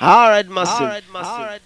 [0.00, 0.80] Alright, massive.
[0.80, 1.02] All right,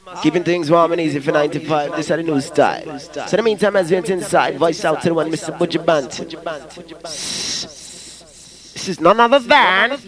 [0.06, 0.22] massive.
[0.22, 1.90] Keeping things warm and easy for 95.
[1.90, 2.98] This is the new style.
[2.98, 5.56] So, in the meantime, as you enter inside, voice out to the one, Mr.
[5.56, 6.30] Buju Banton.
[8.72, 9.98] This is none other than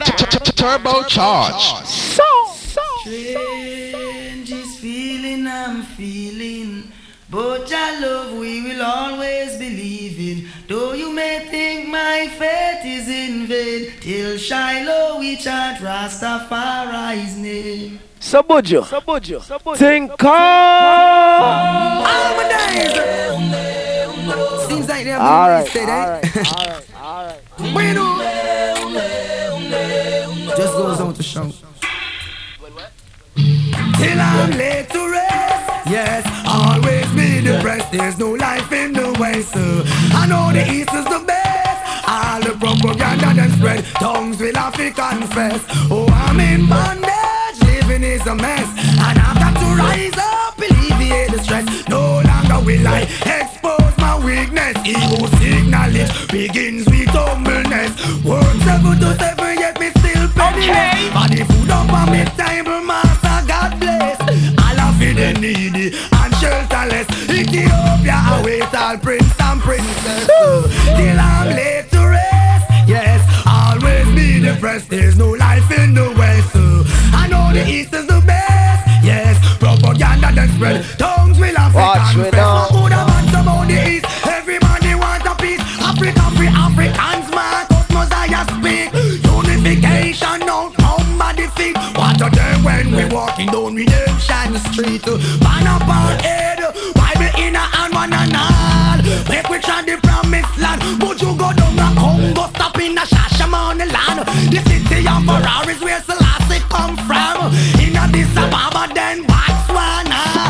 [0.57, 1.85] Turbo Charge.
[1.85, 2.25] So,
[2.55, 6.91] so, Change is feeling I'm feeling.
[7.31, 10.49] But your love we will always believe in.
[10.67, 17.99] Though you may think my faith is in vain, till Shiloh we chant Rastafari's name.
[18.25, 18.85] So, Buju.
[18.87, 19.77] So, Buju.
[19.77, 20.31] Think All
[22.37, 22.95] my days.
[24.67, 26.21] Seems like they're All right, wasted, all eh?
[26.23, 27.43] right, all right, all right.
[27.75, 28.05] Bueno.
[30.57, 31.51] Just goes on to show.
[33.37, 35.87] Till I'm laid to rest.
[35.91, 37.93] Yes, always be depressed.
[37.93, 39.53] There's no life in the west.
[39.53, 39.83] So
[40.17, 42.09] I know the east is the best.
[42.09, 45.63] All the propaganda that spread, tongues will have to confess.
[45.91, 47.14] Oh, I'm in bondage, living
[48.05, 48.69] is a mess,
[49.07, 51.67] and I've got to rise up, alleviate the stress.
[51.89, 54.77] No longer will I expose my weakness.
[54.85, 57.93] Ego signal it begins with humbleness.
[58.25, 61.01] Work seven to seven, yet me still penniless.
[61.17, 64.21] For the food up on me table, master, God bless.
[64.65, 67.09] All of it the needy and shelterless.
[67.31, 70.27] Ethiopia await all prince and princess.
[70.97, 72.65] Till I'm laid to rest.
[72.87, 74.91] Yes, always be depressed.
[74.91, 76.55] There's no life in the west.
[77.15, 78.83] I know the east is the best.
[79.05, 80.85] Yes, propaganda that spread.
[80.99, 82.67] Tongues will have Watch me now.
[82.75, 84.07] Who the man about the east?
[84.27, 85.61] Everybody want a piece.
[85.81, 87.67] Africa free Africans, man.
[87.69, 88.27] Cosmos I
[88.57, 88.89] speak.
[89.25, 91.77] Unification, no come by defeat.
[91.97, 95.05] What a day when we walking down Redemption Street.
[95.45, 96.61] Ban up our head,
[96.95, 98.99] Bible in a hand, one and all.
[99.29, 100.81] Make we try the promised land.
[101.03, 101.64] Would you go down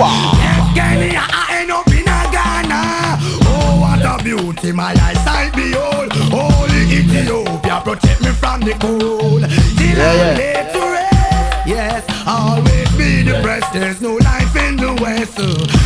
[0.04, 3.18] Yes, Kenya, I end up in Ghana.
[3.48, 6.12] Oh, what a beauty, my eyesight behold.
[6.32, 9.42] Holy Ethiopia, protect me from the cold.
[9.78, 10.36] Till Yeah, yeah.
[10.38, 11.66] laid to rest.
[11.66, 13.72] Yes, always be depressed.
[13.72, 15.38] There's no life in the west.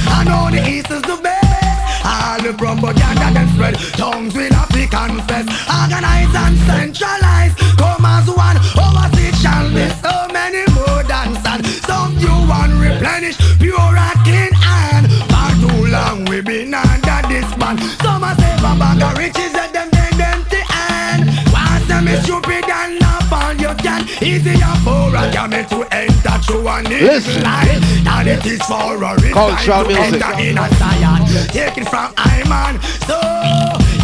[0.09, 2.05] I know the east is the best.
[2.05, 5.47] All the propaganda that spread, tongues will have to confess.
[5.69, 8.57] Organize and centralize, come as one.
[8.75, 11.67] Overseas shall be so many more than sand.
[11.87, 13.37] Some new one replenish,
[22.09, 24.03] Is stupid and not all you can.
[24.23, 27.43] Easier for a camel to enter through an Listen.
[27.43, 30.23] line than it is for a rich Cultural man to music.
[30.25, 31.21] enter in a Zion.
[31.53, 32.81] Take it from Iman.
[33.09, 33.19] So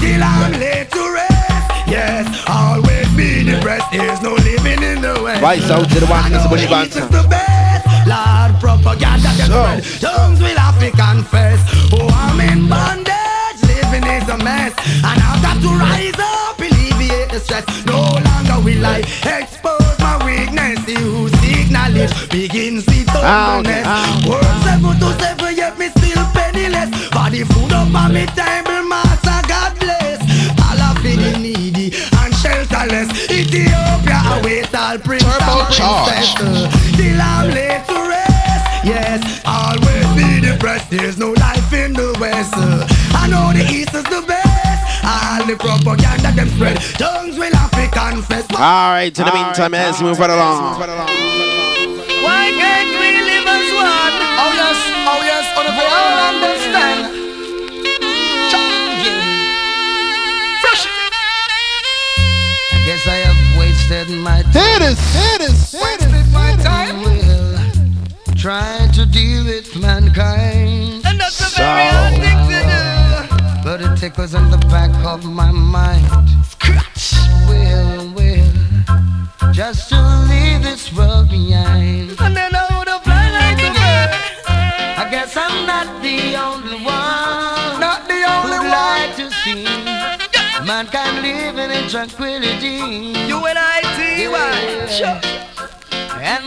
[0.00, 1.88] till I'm laid to rest.
[1.88, 3.90] Yes, always be depressed.
[3.92, 5.42] There's no living in the west.
[5.42, 6.48] Right, so to the one, Mr.
[6.50, 7.86] Bunny the best.
[8.06, 10.06] Lord, propaganda that So.
[10.08, 11.60] Tongues will have to confess.
[11.92, 13.60] Oh, I'm in bondage.
[13.64, 14.72] Living is a mess.
[15.08, 16.23] And I've got to rise
[17.34, 17.66] the stress.
[17.84, 20.78] No longer will I expose my weakness.
[20.86, 23.86] He who seek knowledge begins humbleness.
[23.86, 24.28] out.
[24.28, 26.90] Work seven to seven, yet me still penniless.
[27.10, 30.20] For the food up on me table, master, God bless.
[30.62, 31.86] All of the needy
[32.20, 33.08] and shelterless.
[33.30, 36.34] Ethiopia await all prince and princess.
[36.96, 38.64] Till I'm laid to rest.
[38.84, 40.90] Yes, always be depressed.
[40.90, 42.54] There's no life in the west.
[42.54, 44.43] I know the east is the best.
[45.04, 46.76] All the propaganda them spread.
[46.96, 48.46] Tongues will have to confess.
[48.52, 50.80] All right, in the meantime, as we move right along.
[52.24, 54.14] Why can't we live as one?
[54.40, 57.00] Oh yes, oh yes, on the all understand.
[60.62, 60.84] Fresh.
[62.72, 64.52] I guess I have wasted my time.
[64.52, 67.02] Hit us, hit us, hit Wasted my time.
[67.02, 67.58] Will
[68.34, 68.73] try
[74.04, 76.28] tickles in the back of my mind.
[76.44, 77.14] Scratch.
[77.48, 78.52] Will, will.
[79.50, 79.98] Just to
[80.30, 82.10] leave this world behind.
[82.20, 84.10] And then I would have fly like a bird.
[85.02, 87.80] I guess I'm not the only one.
[87.86, 88.76] Not the only one.
[88.76, 89.64] like to see
[90.68, 92.76] mankind living in tranquility.
[93.30, 94.86] You and I, T.Y.
[94.98, 95.20] Sure.
[96.20, 96.44] And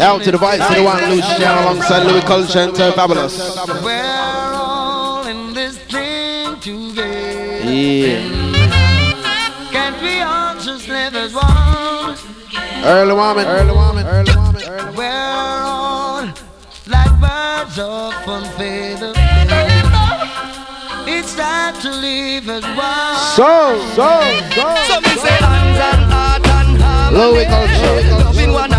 [0.00, 3.36] Out to the vice to the one, Luciano alongside Louie Culture and Terror Fabulous.
[3.82, 4.00] We're
[4.54, 7.68] all in this thing together.
[7.68, 8.22] Yeah.
[9.72, 12.16] Can't we all just live as one?
[12.84, 16.26] Early woman, early woman, early woman, early We're all
[16.86, 19.16] like birds of unfaded
[21.08, 23.16] It's time to live as one.
[23.34, 24.22] So, so,
[24.54, 24.76] so.
[24.86, 27.18] So me say hands and heart and harmony.
[27.18, 28.24] Low culture.
[28.24, 28.77] Loving one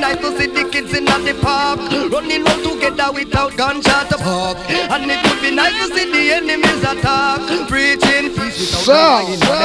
[0.00, 1.78] nice to see the kids in the park.
[2.12, 4.58] Running round together without gunshot to park.
[4.70, 7.42] And it would be nice to see the enemies attack.
[7.68, 9.58] Preaching peace without So, so,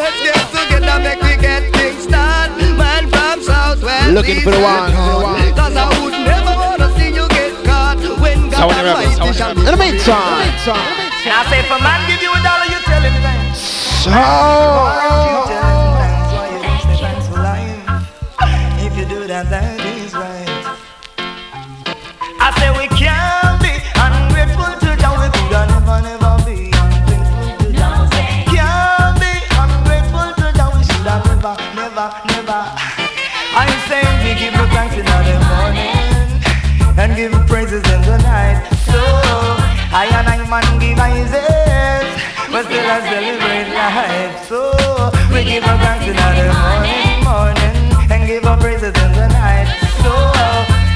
[0.00, 2.50] Let's get together, make we get things done.
[2.76, 4.12] Man from southwest.
[4.12, 5.54] Looking for the one, one.
[5.54, 9.16] Cause I would never wanna see you get caught when God Sound the rebel, Almighty
[9.16, 9.62] sound the shall rebel.
[9.62, 10.42] In the meantime,
[11.24, 13.60] I say if a man give you a dollar, you tell him thanks.
[14.04, 15.61] so.
[19.34, 19.71] If you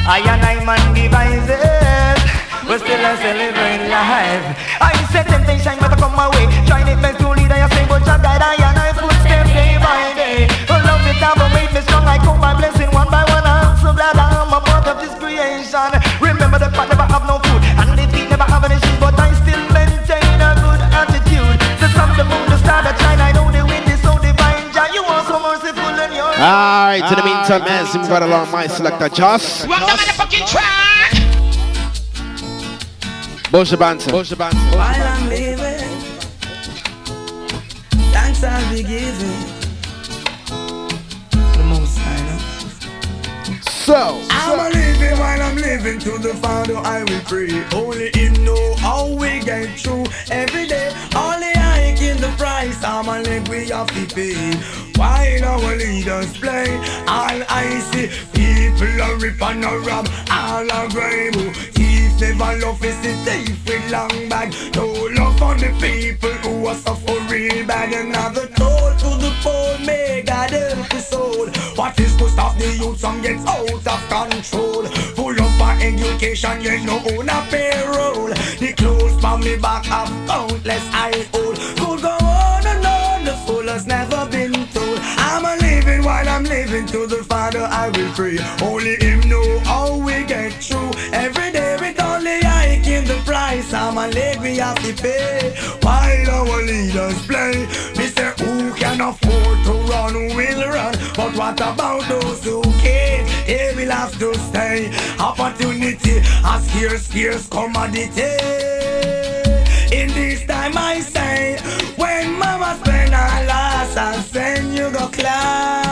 [0.07, 2.23] I and I man praises,
[2.63, 4.55] but still I celebrate life.
[4.79, 8.07] I said temptation better come my way, trying it best to lead I say, but
[8.07, 10.47] I guide I and I footsteps day by day.
[10.71, 12.07] Oh, love it, never made me strong.
[12.07, 13.43] I count my blessing one by one.
[13.43, 15.91] I'm so glad I'm a part of this creation.
[16.23, 16.71] Remember the
[26.39, 29.67] Alright, in the meantime, man, some got along my selector, Joss.
[29.67, 31.13] Rock the motherfucking track.
[33.51, 34.11] Bush the banter.
[34.11, 34.59] Bush the banter.
[34.77, 35.81] While I'm living,
[38.13, 39.47] thanks I'll be giving.
[41.33, 43.61] The most high, no?
[43.63, 47.65] So, I'm a living while I'm living to the Father I will pray.
[47.73, 50.93] Only Him know how we get through every day.
[51.17, 52.85] Only I can the price.
[52.85, 54.86] I'm a leg we have to pay.
[54.97, 56.77] While our leaders play,
[57.07, 61.35] all I see people are rip and a rob, all are grave.
[61.75, 64.55] Thief never love is the thief with long bag.
[64.75, 67.93] No love for the people who are suffering real bad.
[67.93, 70.51] Another toll to the poor, may God
[71.01, 71.49] soul.
[71.77, 74.87] What is to stop the youth from get out of control?
[75.17, 78.29] Full up for education, yet no own a payroll.
[78.63, 81.86] The clothes from me back have countless I hold.
[88.17, 88.39] Pray.
[88.63, 90.91] Only Him know how we get through.
[91.13, 93.75] Every day with only I in the price.
[93.75, 95.55] I'm a leg we have to pay.
[95.83, 100.95] While our leaders play, Mister who can afford to run will run.
[101.15, 103.29] But what about those who can't?
[103.47, 104.91] They will have to stay.
[105.19, 108.33] Opportunity a scarce, scarce commodity.
[109.93, 111.59] In this time I say,
[111.97, 115.86] when mama spend her last, I send you go class.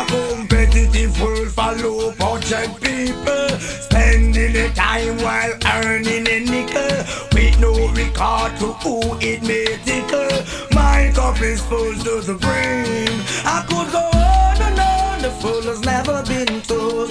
[0.00, 3.48] A competitive world for low budget people.
[3.58, 5.52] Spending the time while
[5.84, 6.96] earning a nickel.
[7.32, 10.36] With no regard to who it may tickle.
[10.72, 13.20] My cup is full to the brim.
[13.44, 17.10] I could go on and on, the fool has never been told.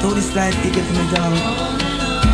[0.00, 1.34] To this life, ticket to me down.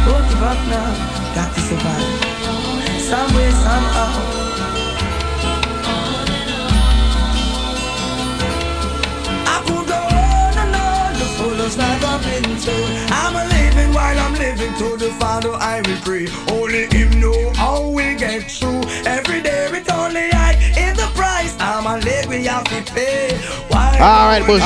[0.06, 3.00] Don't give up now, got to survive.
[3.00, 4.43] Some way, somehow.
[16.04, 16.26] I pray.
[16.52, 18.82] Only Him know how we get through.
[19.06, 21.56] Every day with only I in the price.
[21.58, 23.37] I'm a live we have to pay.
[23.68, 24.62] Why Alright, Bush.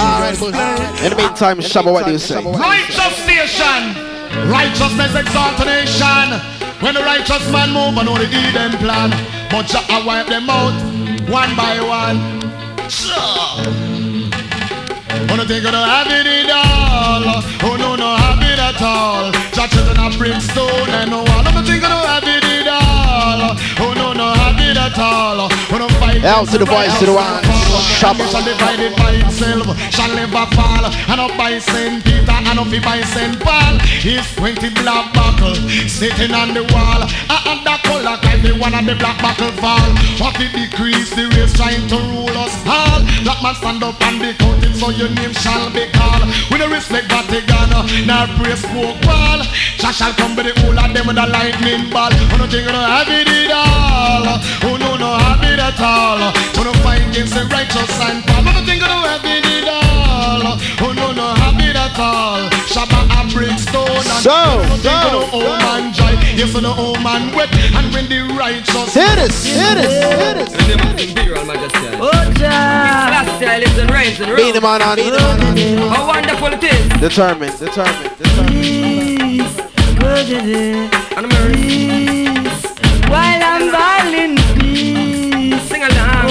[1.04, 2.42] In the meantime, Shabba, what do you say?
[2.42, 3.95] Righteous station.
[4.50, 6.40] Righteousness exalt a nation.
[6.83, 9.11] When the righteous man move, I know the Eden plan.
[9.50, 10.75] But Jah I wipe them out
[11.30, 12.18] one by one.
[12.90, 13.62] Sure.
[15.28, 17.42] Wanna think I don't have it all.
[17.71, 19.32] Oh no, no have it at all.
[19.52, 21.44] Jah children of brimstone and no one.
[21.44, 23.56] Wanna think I don't have it all.
[23.80, 25.40] Oh no, no have it at all.
[25.40, 25.88] Oh, Wanna fight.
[26.25, 27.45] Out to the voice, to the one.
[28.00, 28.25] Shabba.
[28.31, 30.85] Shall divided by itself, shall never fall.
[30.87, 33.79] And up by Saint Peter, and up by Saint Paul.
[34.00, 35.55] His twenty black buckle
[35.87, 37.03] sitting on the wall.
[37.05, 39.91] And that color kind the one of the black buckle fall.
[40.17, 43.05] What it decrease the race trying to rule us all.
[43.23, 46.25] Black man stand up and be counted, so your name shall be called.
[46.49, 47.69] With the respect Vatican,
[48.07, 49.45] Now pray smoke ball.
[49.79, 52.11] Jah shall come with the whole of them with a lightning ball.
[52.11, 54.25] Who no think no have it at all?
[54.65, 55.98] Who no no have it at all?
[56.55, 58.43] Who no fight against the righteous and fall?
[58.47, 60.57] Who no think you no have it at all?
[60.78, 62.47] Who no no have it at all?
[62.71, 66.14] Shabba a brimstone and so, so, no old man joy.
[66.38, 67.50] Yes, no old man wet.
[67.75, 70.59] And when the righteous hit us, hit us, hit us.
[72.00, 73.11] Oh, Jah.
[73.11, 75.88] Last year I lived rains and Beat him on, on, beat him on, on.
[75.90, 76.88] How wonderful it is.
[77.00, 78.49] Determined, determined, determined.
[78.49, 79.57] Peace,
[83.11, 84.38] while I'm violin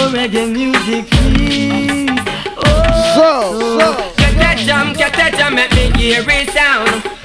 [0.10, 2.10] reggae music, please.
[2.58, 4.14] Oh, so, so.
[4.18, 7.17] Get that jam, get that jam, make me hear it sound.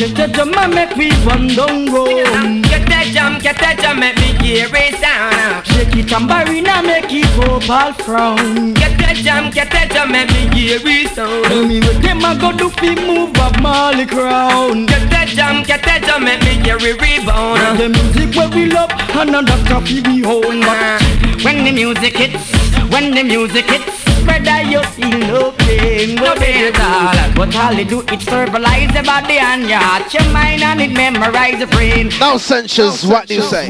[0.00, 2.24] Get that jam and make me run down road.
[2.64, 5.60] Get that jam, get that jam, make me hear it sound.
[5.76, 8.72] Shake it tambourine and make it go all frown.
[8.72, 11.44] Get that jam, get that jam, make me hear it sound.
[11.44, 14.86] Tell me what them a go do fi move up Marley crown.
[14.86, 17.60] Get that jam, get that jam, make me hear it rebound.
[17.76, 20.64] The music where we love, another copy we own.
[20.64, 21.04] But
[21.44, 22.40] when the music hits,
[22.88, 27.34] when the music hits, brother you feel no pain, no pain at all.
[27.34, 30.92] But all it do it verbalize the body and your heart, your mind and it
[30.92, 32.10] memorize the brain.
[32.20, 33.68] Now, Sanchez, what do you say?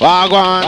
[0.00, 0.62] Wagwan.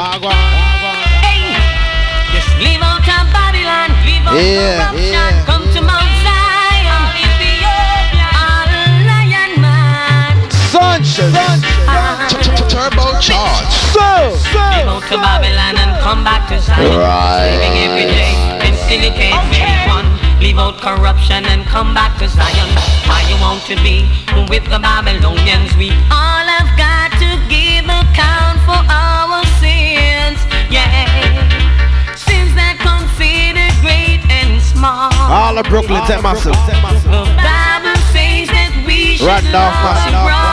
[2.34, 5.44] Just leave out of Babylon, leave out Yeah, corruption, yeah.
[5.46, 8.68] come to Mount Zion, Ethiopia, all
[9.08, 10.34] lion man.
[10.72, 11.32] Sanchez.
[12.30, 12.65] turbo
[13.20, 13.72] charge.
[13.96, 16.98] So, Leave out to Babylon and come back to Zion.
[16.98, 17.56] Right.
[17.56, 20.08] Living every day, and still you can't make one.
[20.40, 22.68] Leave out corruption and come back to Zion.
[23.08, 24.04] Why you want to be
[24.48, 25.74] with the Babylonians?
[25.76, 30.36] We all have got to give account for our sins.
[30.68, 30.84] Yeah.
[32.14, 35.08] Sins that considered great and small.
[35.32, 36.52] all of Brooklyn, take massive.
[36.52, 39.72] The Bible says that we should Randolph,
[40.20, 40.45] love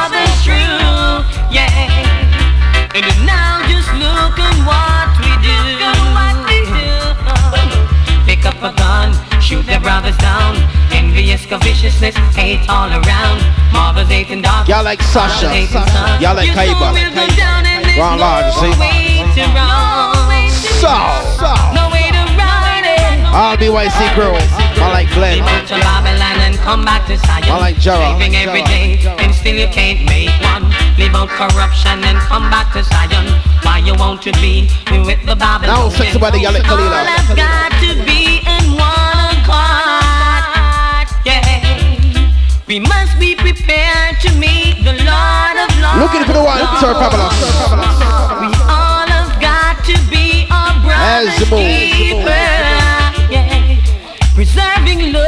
[14.68, 15.48] Y'all like Sasha.
[16.20, 16.98] Y'all like Kaiba.
[17.96, 18.74] Ron Large, see?
[20.82, 20.90] So,
[21.78, 23.22] No way to run it.
[23.30, 24.34] I'll be YC Crew.
[24.82, 25.36] I like Glenn.
[25.36, 27.44] Leave out to Babylon and come back to Zion.
[27.46, 27.78] I like.
[27.78, 30.73] Saving every day, and still you can't make one.
[31.12, 33.28] Out corruption and come back to Zion.
[33.62, 34.68] Why you want to be
[35.06, 35.92] with the Babylon?
[35.92, 36.90] Now, y'all like Kalila.
[36.90, 41.08] All have got to be in one accord.
[41.26, 41.44] Yeah.
[42.68, 46.00] We must be prepared to meet the Lord of Lords.
[46.02, 47.38] Looking for the one, Sir Fabulous.
[48.42, 51.68] We all have got to be our brother's As the move.
[51.94, 52.48] keeper.
[53.30, 53.78] Yeah.
[54.34, 55.23] Preserving love.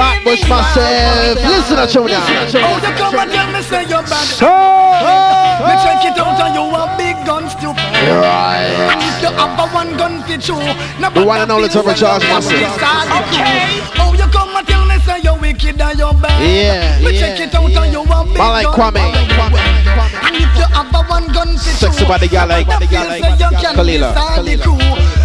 [0.00, 1.36] Just live Flatbush myself.
[1.44, 2.24] Listen to you now.
[2.64, 4.24] Oh, you come and tell me say you're bad.
[4.32, 8.72] So, Me check it out and you have big guns to right.
[8.92, 12.56] And if you have a one gun to chew The one and only turbocharged massive.
[12.56, 17.18] Okay Oh, you come and tell me say you're wicked and you're bad Yeah, Me
[17.18, 19.04] check it out and you have big Man like guns Kwame.
[20.24, 23.08] And if you have a one gun to chew Sexy body, y'all like- nobody y'all
[23.08, 25.19] like say you can Kalila, Kalila.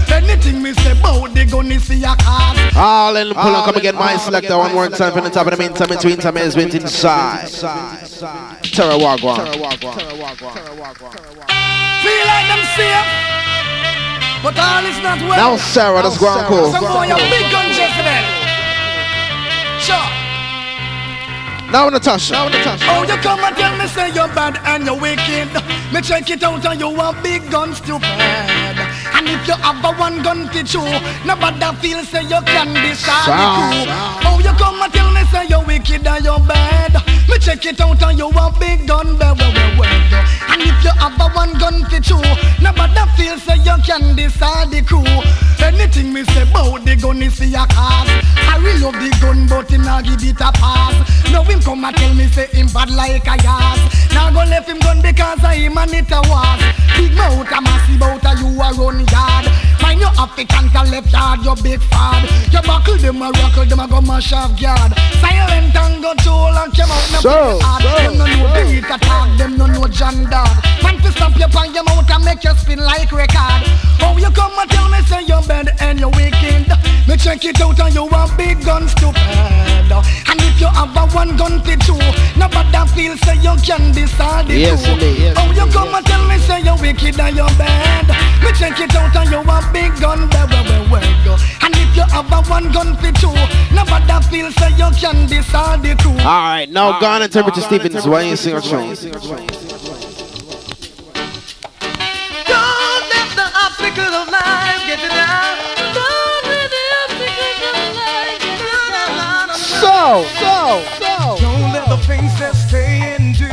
[0.46, 3.78] Anything me say about the gun is see a cause All in pull on, come
[3.78, 4.56] again, my selector.
[4.56, 7.50] One more time from the top of the meantime, between time is went inside.
[7.50, 9.42] Terra Wagwan.
[12.06, 13.10] Feel like them safe
[14.46, 16.72] But all is not well Now, Sarah, that's ground cool.
[16.72, 18.26] Some boy a big gun Jezebel
[19.82, 20.10] Sure
[21.72, 22.34] Now, Natasha.
[22.34, 22.86] Now, Natasha.
[22.90, 25.50] Oh, you come and tell me say you're bad and you're wicked.
[25.92, 29.05] Me check it out and you have big guns to bad.
[29.26, 30.86] And if you have a one gun to chew,
[31.26, 33.74] nobody feel say you can Sound.
[33.74, 33.92] crew.
[34.24, 37.15] Oh, you come and tell me say you're wicked and you're bad.
[37.46, 40.26] Check it out and you have big gun, bad, well, well, well.
[40.50, 42.18] And if you have a one gun to chew,
[42.58, 45.06] nobody feel say you can decide the crew.
[45.62, 48.10] Anything me say about the gun is see a cause.
[48.50, 50.98] I really love the gun, but him not give it a pass.
[51.30, 53.78] Now him come and tell me say him bad like a yas.
[54.10, 56.62] Now go left him gun because of him and it a was.
[56.98, 59.65] Big mouth a massive out a you a run yard.
[59.96, 62.28] Find your African to left yard, you big fad.
[62.52, 64.92] You buckle them a rockle, them a go mash off guard.
[65.22, 67.84] Silent and go tool and come out no So, hard.
[67.84, 70.52] so, Them no know beat attack, them no know John Dog.
[70.84, 73.64] Man to stamp you on your mouth and make you spin like record.
[74.02, 76.68] Oh, you come and tell me say you're bad and you're wicked.
[77.08, 79.92] Me check it out and you want big guns to bad.
[80.28, 81.96] And if you have a one gun to two,
[82.36, 85.00] nobody feels say you can decide it yes, too.
[85.00, 88.08] Yes, oh, you come and tell me say you're wicked and you're bad.
[88.44, 91.38] Me check it out and you a big gun, where, where, where, go.
[91.62, 93.34] And if you have a one gun to two,
[93.74, 96.10] nobody feels say you can decide it too.
[96.10, 98.96] All right, now go on and Temperature Stevens, why you sing a song?
[109.86, 111.38] So, so, so.
[111.40, 113.48] Don't let the things that stay and do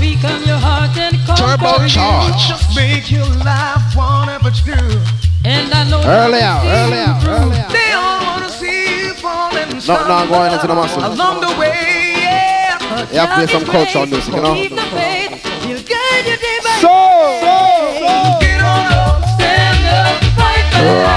[0.00, 2.48] weaken your heart and Turbo charge.
[2.48, 5.19] Just make your life whatever you do.
[5.42, 7.66] And I know earlier, earlier, earlier.
[7.72, 9.70] They all wanna see you falling.
[9.88, 11.02] No, no, going into the muscle.
[11.02, 12.78] Along the way, yeah.
[13.10, 14.54] You have to play some cultural music, you know.
[14.54, 15.42] Keep the faith.
[15.64, 16.92] He'll guide you day by So,
[17.40, 17.56] so,
[18.04, 18.38] so.
[18.40, 21.09] Get on up, Stand up, fight back.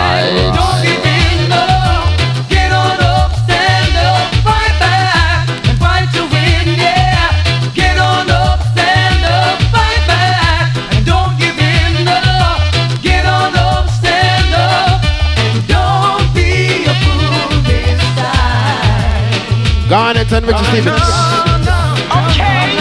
[20.13, 20.45] Time.
[20.45, 21.01] Go on and Temperature Stevens.
[22.13, 22.77] Okay.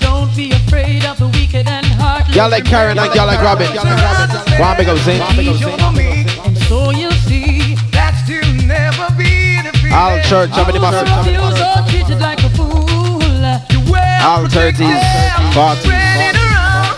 [0.00, 2.36] Don't be afraid of the wicked and heartless.
[2.36, 3.68] Y'all like Karen and y'all like Robin.
[4.58, 5.20] One big up, sing.
[5.20, 7.76] And so you'll see.
[7.90, 9.92] That's to never be defeated.
[9.92, 11.06] All church, how many muscle?
[11.24, 12.74] Feels all treated like a fool.
[14.24, 15.00] All 30s,
[15.52, 15.84] 40s,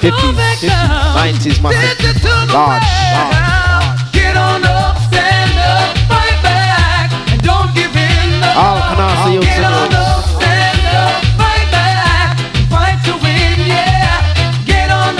[0.00, 0.70] 50s,
[1.16, 2.54] 90s muscle.
[2.54, 2.82] Large,
[3.12, 3.55] large.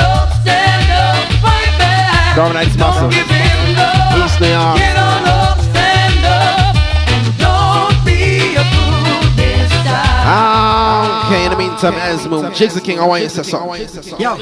[0.00, 2.34] Up, stand up, fight back.
[2.34, 3.10] Dominate Don't muscle.
[3.10, 4.24] give in, no.
[4.24, 4.76] East New York.
[4.78, 6.76] Get on up, stand up,
[7.12, 10.24] and don't be a fool this time.
[10.24, 14.20] Ah, okay, in the meantime, Esmo, Jigs the King, I want you to say something.
[14.20, 14.36] Yo.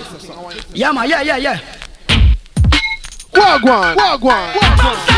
[0.73, 1.59] Yeah, man, yeah, yeah, yeah.
[3.33, 4.53] Wagwan, wagwan.
[4.55, 5.14] Salute!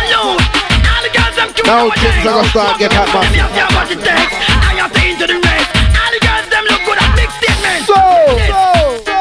[1.67, 3.27] Now things are gonna start get hot, man.
[3.27, 4.35] Let me have your what it takes.
[4.39, 5.71] I have to into the race.
[5.99, 7.91] All the girls, them look good at big statements.
[7.91, 7.99] So,
[8.47, 8.63] so,
[9.03, 9.19] so.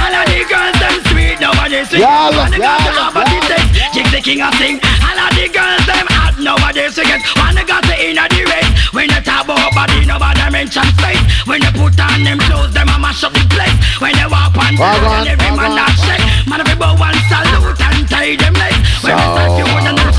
[0.00, 1.36] All of the girls, them sweet.
[1.36, 2.00] Nobody sing.
[2.00, 4.08] Y'all, All the girls, them y'all, have what it takes.
[4.12, 4.80] The king, I sing.
[5.04, 6.36] All of the girls, them hot.
[6.40, 7.20] Nobody it.
[7.36, 8.72] One they got to in the race.
[8.96, 11.20] When you talk about body, nobody mention face.
[11.44, 13.72] When you put on them clothes, them a mash up the place.
[14.00, 16.24] When they walk on the road, every man not shake.
[16.48, 18.80] Man, every boy one salute and tie them legs.
[19.04, 20.11] When they start hold them, they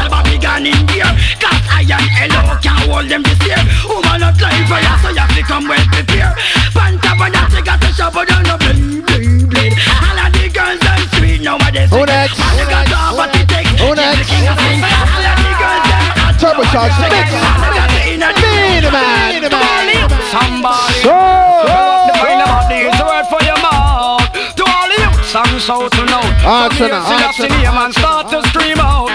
[0.43, 1.07] shall gone in gear.
[1.39, 3.59] Cause I and hello can't hold them this year.
[3.87, 6.35] Woman not lying for you, so you have to come well prepared.
[6.75, 9.73] Panta on that, got to shop, but don't bling, bling, bling.
[10.03, 11.89] All of the girls, them sweet, nowadays.
[11.95, 12.35] Who next?
[12.35, 13.71] Man, they got to have what it takes.
[13.79, 14.27] Who Just the next?
[14.27, 14.83] king of swing.
[14.83, 16.33] All of the girls, them hot.
[16.43, 17.27] Turbocharged They mix.
[17.31, 20.11] got to in a Be the man, be the man.
[20.27, 20.99] Somebody.
[21.07, 24.27] So, The kind of body is the word for your mouth.
[24.59, 26.25] To all of you, some so to know.
[26.43, 29.12] Answer now, Some answer see the name and start to scream out.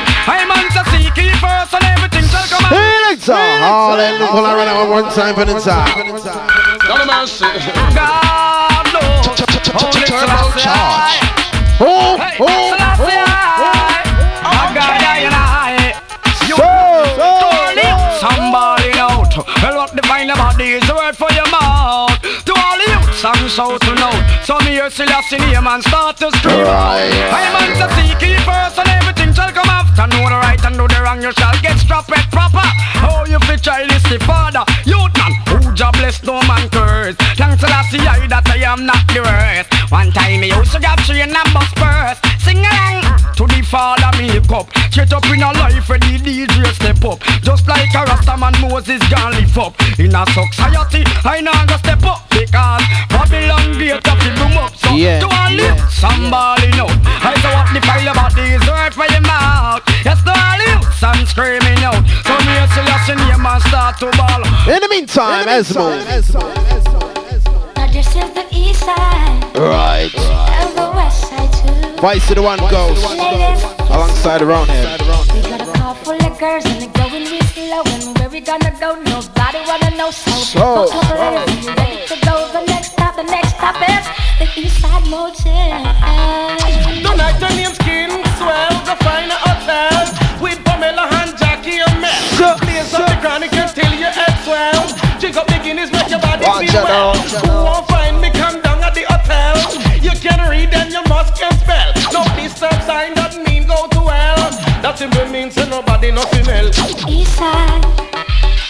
[3.30, 3.60] Out.
[3.60, 4.26] Felix, hallelujah.
[4.32, 5.88] Hold on, run out one more time for the inside.
[6.88, 7.44] Lord have mercy.
[7.94, 9.26] God knows.
[9.76, 10.60] Holy Turbo Selassie.
[10.64, 11.16] charge.
[11.80, 13.04] Oh, Hey, oh, Selassie.
[13.04, 14.08] oh,
[14.48, 15.94] Oh, God, I and I.
[16.48, 16.64] You So,
[17.16, 17.88] so, Tony,
[18.18, 19.30] somebody out.
[19.62, 22.16] Well, what define the body is the word for your mouth.
[22.46, 24.12] To all of you, some so to know.
[24.44, 26.64] So me hear Selassie name and start to scream.
[26.64, 27.12] Right.
[27.30, 28.36] I'm on to seek ye
[29.98, 30.18] first and.
[30.18, 32.62] Know the right and know the wrong, you shall get strapped proper.
[33.02, 34.64] Oh, you fit child is the father.
[34.84, 37.16] Youth man, who jobless, no man curse.
[37.58, 39.92] Selassie, I see that I am not the worst.
[39.92, 42.20] One time me used to get three and bus first.
[42.44, 43.07] Sing along
[43.68, 44.66] to the father makeup.
[44.90, 47.20] Straight up in a life where the DJ step up.
[47.42, 49.74] Just like a Rastaman Moses gone lift up.
[49.98, 52.28] In a society, I know go step up.
[52.30, 54.74] Because Babylon gate up the boom up.
[54.76, 55.86] So Yeah, to all you, yeah.
[55.88, 56.88] somebody know.
[56.88, 59.82] I saw what the file about this word for your mouth.
[60.04, 62.00] Yes, to all you, some screaming out.
[62.24, 64.42] So me a Selassie name and start to ball.
[64.72, 65.92] In the meantime, Esmo.
[67.76, 70.10] Now this is the east side Right.
[70.14, 70.87] and
[72.00, 73.02] Vice to the one goes
[73.90, 75.00] alongside the roundhead.
[75.34, 77.82] we got a car full of girls and they're going real slow.
[77.90, 78.94] And where we gonna go?
[79.02, 80.10] Nobody wanna know.
[80.12, 80.86] So, So.
[80.86, 82.46] book up you ready to go?
[82.54, 84.06] The next stop, the next stop is
[84.38, 85.82] the east side motel.
[87.02, 89.98] Tonight your name skin swell, go find hotel
[90.40, 92.22] with Pamela and Jackie and Mel.
[92.38, 94.86] Sure, Blaze up the chronic until your head swell.
[95.18, 97.57] Drink up the Guinness, make your body Watch feel it well.
[105.00, 106.78] nothing we mean to nobody, nothing else.
[107.08, 107.84] East side,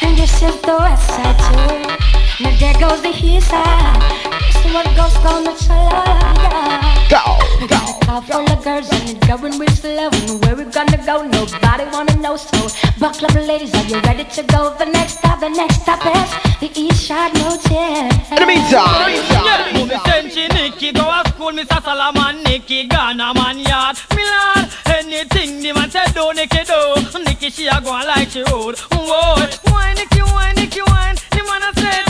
[0.02, 4.00] and this is the west side too the east side.
[4.46, 7.08] This is what goes down the yeah.
[7.10, 7.98] Go, go.
[8.06, 10.08] Car full of girls and it's going real slow.
[10.12, 11.22] And where we gonna go?
[11.22, 12.36] Nobody wanna know.
[12.36, 12.68] So
[13.00, 13.74] buckle up, ladies.
[13.74, 14.74] Are you ready to go?
[14.78, 18.06] The next stop, the next stop is the East Side Motel.
[18.30, 21.82] In the meantime, Movie Senchi, Nicky, go to school, Mr.
[21.82, 23.96] Salaman, Nicky, Ghana, man, yard.
[24.14, 27.18] Milan, anything the man said, do, Nicky, do.
[27.24, 28.78] Nicky, she a go like she road.
[28.92, 29.34] Whoa,
[29.72, 31.14] why, Nicky, why, Nicky, why?
[31.30, 32.07] The man a say,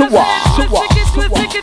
[0.00, 0.10] a
[0.56, 0.68] say,
[1.14, 1.60] sit, Nicky,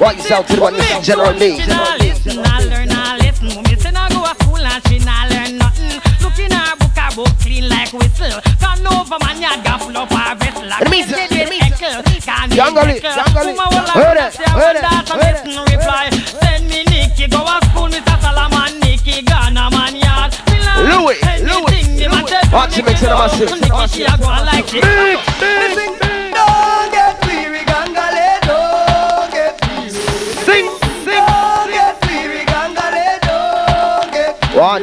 [0.00, 0.84] Walk yourself to the one, sit.
[0.84, 1.02] Mr.
[1.04, 1.56] General Lee.
[1.98, 3.62] Listen, nah learn, nah listen.
[3.64, 6.00] Me say nah go to school and she nah learn nothing.
[6.22, 8.40] Look in her book, her book clean like whistle.
[8.80, 10.62] Over man, got full up her vessel.
[10.62, 12.50] In the meantime, in the meantime.
[12.50, 13.52] Yangali, Yangali.
[13.92, 15.70] Heard it, heard it, heard it.
[15.74, 16.08] reply.
[16.40, 18.16] Send me Nicky, go to school, Mr.
[18.22, 20.32] Salaman, Nicky, Ghana man yard.
[20.80, 22.52] Louis, Louis, Louis.
[22.52, 23.28] Watch him mix it, a.
[23.60, 25.29] Nicky, she a go like she.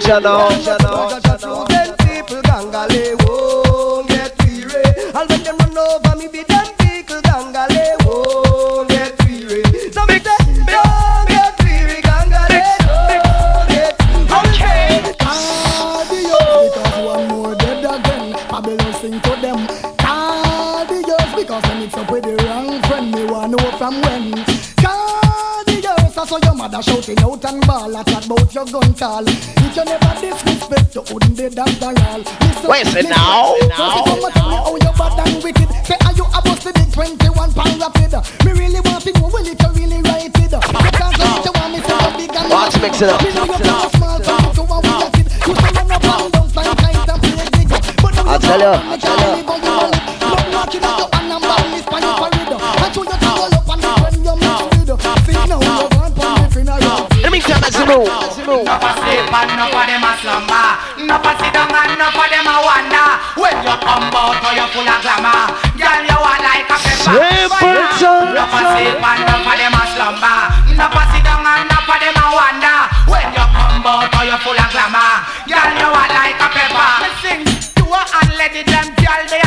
[0.09, 1.65] Out now, out now.
[1.65, 4.81] Ten people gangale won't get weary.
[5.13, 9.63] I'll make them run over me, be them people gangale won't get weary.
[9.91, 15.13] So me say, don't get weary, gangale, don't get weary.
[15.19, 18.31] Cardios, because one more dead again.
[18.49, 19.67] Babylon sing to them.
[19.97, 24.31] Cardios, because when it's up with the wrong friend, me want know from when.
[24.79, 29.25] Cardios, I saw your mother shouting out and ball at that about your gun call.
[29.77, 32.17] You never disrespect, you wouldn't be after all.
[32.17, 35.69] Listen, Wait, say listen, now, come and tell me how you bad and wicked.
[35.85, 38.09] Say, are you a busted in 21 pound rapid?
[38.43, 40.49] Me really want to know, will it you really write it?
[40.49, 43.21] Because you want me to go big and mix it up.
[43.21, 45.13] me know you play small, so you two with your.
[45.45, 47.69] You say run up and down, fly kite and play big.
[48.01, 49.41] But now I'll you tell you, come I'll and tell tell you.
[51.11, 51.16] me
[57.67, 58.63] as you move, as you move.
[58.63, 60.67] Enough a sleep and enough of them a slumber.
[61.03, 63.07] Enough a sit down and enough of them a wonder.
[63.35, 65.43] When you come out oh, how you full of glamour.
[65.75, 67.11] Girl you are like a pepper.
[67.11, 68.23] Simpleton.
[68.31, 70.39] Enough a sleep and enough of them a slumber.
[70.71, 72.79] Enough a sit down and enough of them a wonder.
[73.11, 75.13] When you come out oh, how you full of glamour.
[75.51, 76.91] Girl you are like a pepper.
[77.03, 79.46] Me sing to a and let it them girl they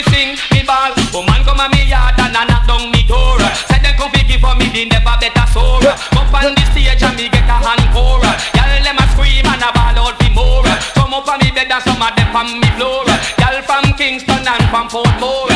[0.00, 3.36] Me sing, me ball, woman come a me yard and a knock down me door.
[3.68, 5.84] Say them come fi for me the never better sore.
[5.84, 8.24] Up on the stage and me get a encore.
[8.56, 10.64] Y'all them a scream and a ball out for more.
[10.96, 13.04] Some up on me bed and some of them from me floor.
[13.44, 15.49] Y'all from Kingston and from Portmore.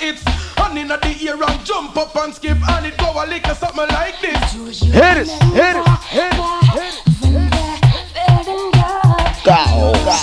[0.00, 3.26] It's after And in the ear and jump up and skip And it go a
[3.26, 7.10] little something like this Hit it, hit it, hit it, hit it.
[9.44, 9.54] Go,
[10.04, 10.16] go.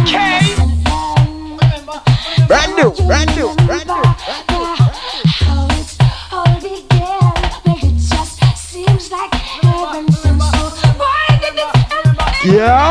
[0.00, 0.40] Okay.
[2.46, 4.02] Brand new, brand new, brand new.
[12.50, 12.89] How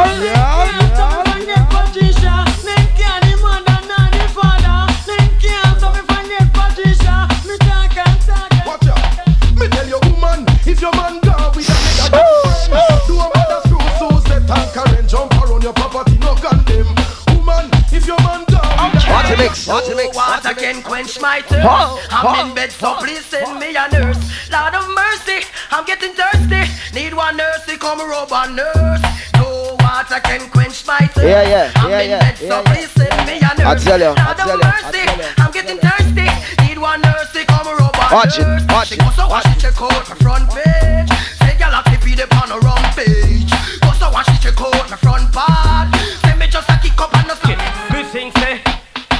[20.99, 21.63] quench my thirst.
[21.63, 24.19] Huh, I'm huh, in bed, so please send me a nurse.
[24.51, 26.67] Lord of mercy, I'm getting thirsty.
[26.93, 29.03] Need one nurse to come rub a nurse.
[29.39, 31.23] No water can quench my thirst.
[31.23, 32.73] Yeah, yeah, I'm yeah, in yeah, bed, so yeah, yeah.
[32.73, 33.71] please send me a nurse.
[33.71, 35.31] I tell you, I Lord tell of you, I mercy, tell you.
[35.39, 36.27] I'm getting thirsty.
[36.67, 38.65] Need one nurse to come rub a Watch it, nurse.
[38.67, 41.09] watch She it, goes so watch watch it, check out my front page.
[41.39, 43.39] Say, girl, I keep it on a wrong page.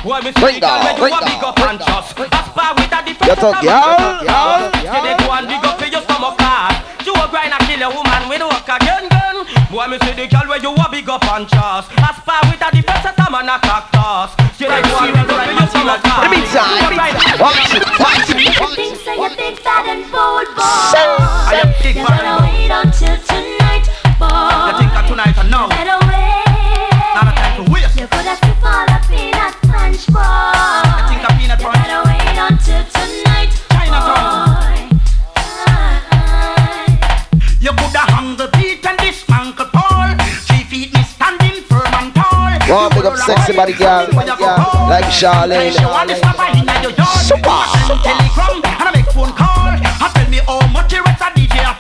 [0.03, 1.53] Boy, me bring down, bring down, bring down,
[2.15, 2.39] bring down.
[2.39, 5.03] Aspire with a different Get up, y'all, y'all, y'all.
[5.03, 6.75] They go and dig up for your stomach card.
[7.03, 9.43] You a grind and kill a woman with work again, gun.
[9.67, 11.91] Boy, me see the girl where you a big up and trust.
[11.99, 14.31] Aspire with a different set of man a cactus.
[14.55, 16.23] She like go and dig up for your stomach card.
[16.23, 17.35] Let me die, let me die.
[17.43, 18.75] Watch it, watch it, watch it.
[18.79, 21.38] Things say you're big, fat and bold, boy.
[43.19, 45.73] Sexy body girl, like Charlene.
[47.27, 47.62] Super.
[48.03, 49.75] Telegram and I make phone call.
[49.75, 51.03] I tell me how much a
[51.36, 51.73] DJ a.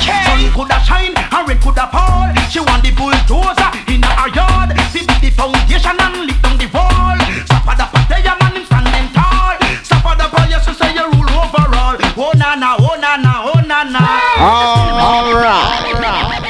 [0.00, 2.32] Sun coulda shine and rain coulda fall.
[2.50, 4.72] She want the bulldozer in her yard.
[4.92, 7.18] She build the foundation and lift down the wall.
[7.46, 9.58] Stop at the pataya man him standing tall.
[9.84, 11.96] Stop at the palace to say you rule overall.
[12.16, 14.04] Oh na na, oh na na, oh na na.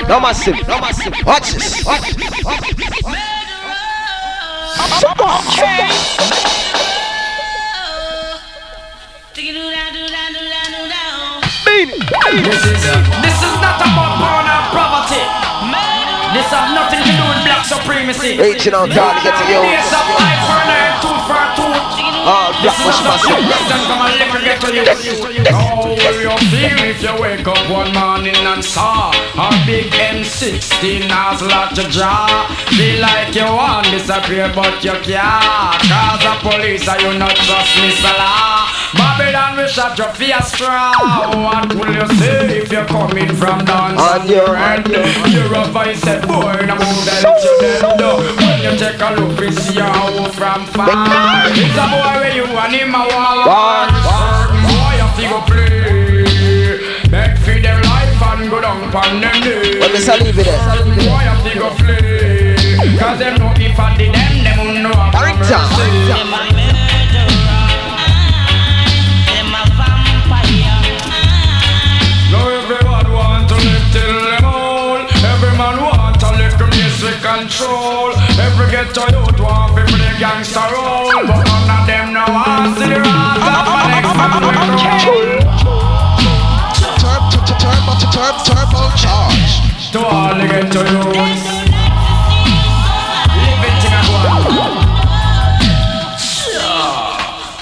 [0.08, 1.12] No massive, no massive.
[1.26, 2.44] Watch this, watch this.
[2.44, 3.27] Watch this.
[12.28, 12.80] This is
[13.20, 15.20] this is not about power and poverty.
[16.32, 18.40] This have nothing to do with black supremacy.
[18.40, 19.60] Reaching out to get to you.
[19.68, 21.68] Yes, of eye for an eye, tooth for ah, a.
[22.24, 23.36] Oh, black bush massive.
[23.68, 24.00] Then come
[24.64, 25.44] and lick and get to you.
[25.50, 31.08] How will you feel if you wake up one morning and saw a big M16
[31.08, 32.46] nozzle at your jaw?
[32.76, 35.80] Feel like you want to disappear but you can't.
[35.88, 38.68] Cause the police are you not trust me, Salah.
[38.94, 40.94] Babylon will shut your face strong.
[41.44, 44.88] What will you say if you're coming from down On your end?
[44.88, 48.36] You're a voice said, boy, now move that to them.
[48.38, 51.44] When you take a look, we see how from far.
[51.52, 54.37] It's a boy where you and him a war.
[58.88, 59.80] And go down pon them day.
[59.80, 60.58] When me say leave it there.
[60.58, 62.98] Certain boy you fi go play.
[62.98, 65.48] Cause them know if I did them, them will know how Barrington.
[72.28, 78.70] Now everyone to live till them old Every man want a little basic control Every
[78.70, 82.92] ghetto youth want to play gangster role But none of them know want to see
[82.92, 85.27] the wrath of the next man control
[89.02, 89.52] charge.
[89.92, 91.46] To all the ghetto youths
[93.40, 94.02] Live it in a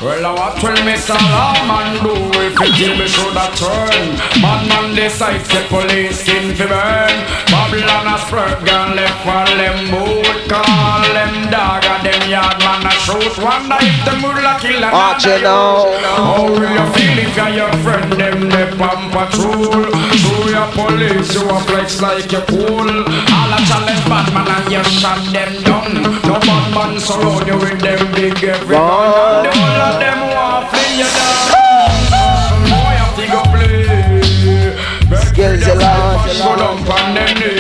[0.02, 1.16] Well, what will Mr.
[1.16, 4.06] Lawman do if it till me shoulda turn?
[4.42, 7.45] Madman decide the police skin fi burn.
[7.66, 12.86] Babylon a spread gun left while them boot call them dog and them yard man
[12.86, 13.34] a shoot.
[13.42, 15.90] Wonder if them would la kill Watch another it now.
[16.14, 19.82] How will you feel if you're your friend them they on patrol?
[19.82, 22.86] Through your police you a flex like you cool.
[23.34, 25.90] All a challenge bad man and you shot them down.
[26.22, 29.42] No bad man surround you with them big every gun.
[29.42, 31.65] And the whole of them want fling you down.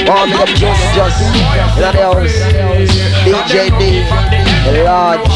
[0.06, 0.14] Them knees.
[0.14, 1.42] One big up Juice Just in the
[1.98, 2.36] house.
[3.26, 3.82] DJ D.
[4.84, 5.26] Large.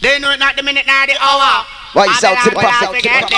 [0.00, 1.64] They know it not the minute, not the hour.
[1.92, 3.36] Why you sound to the Babylon, pop, we sound to the forget the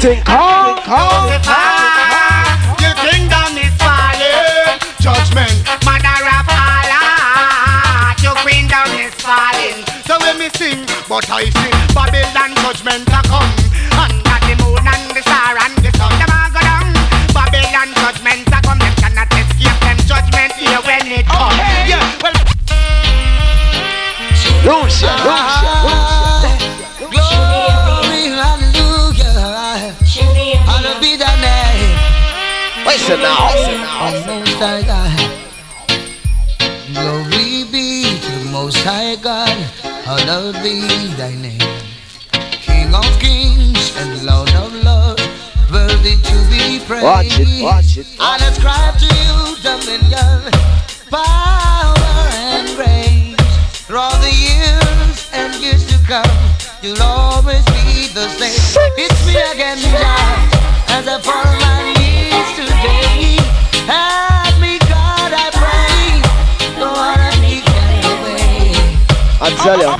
[0.00, 1.60] sing, Think hard, hard, Lucifer,
[2.80, 4.80] your kingdom is falling.
[4.96, 9.84] Judgment, mother of all art, your kingdom is falling.
[10.08, 13.52] So when we sing, but I see Babylon judgment a come.
[14.00, 16.88] Under the moon and the star and the sun, them a go down.
[17.36, 21.52] Babylon judgment a come, them cannot escape them judgment here when it come.
[21.84, 22.32] Yeah, well.
[24.64, 25.59] Lucia, Lucia,
[33.10, 34.38] Listen now.
[34.38, 35.10] Most High God.
[36.94, 39.48] Glory be to the Most High God.
[40.06, 40.86] Hallowed be
[41.18, 41.58] thy name.
[42.62, 45.26] King of kings and Lord of lords.
[45.72, 47.02] Worthy to be praised.
[47.02, 48.06] Watch it, watch it.
[48.20, 50.54] I ascribe to you dominion,
[51.10, 53.34] power, and grace.
[53.90, 56.30] For all the years and years to come,
[56.80, 58.54] you'll always be the same.
[58.96, 60.54] It's me again, God,
[60.94, 61.99] as I fall
[69.62, 69.88] tell you.
[69.88, 69.98] On.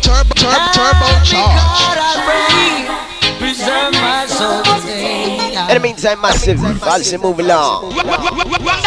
[0.00, 2.00] Turbo, turbo, turbo charge.
[5.70, 6.58] In the meantime, massive.
[6.80, 7.94] Policy move along.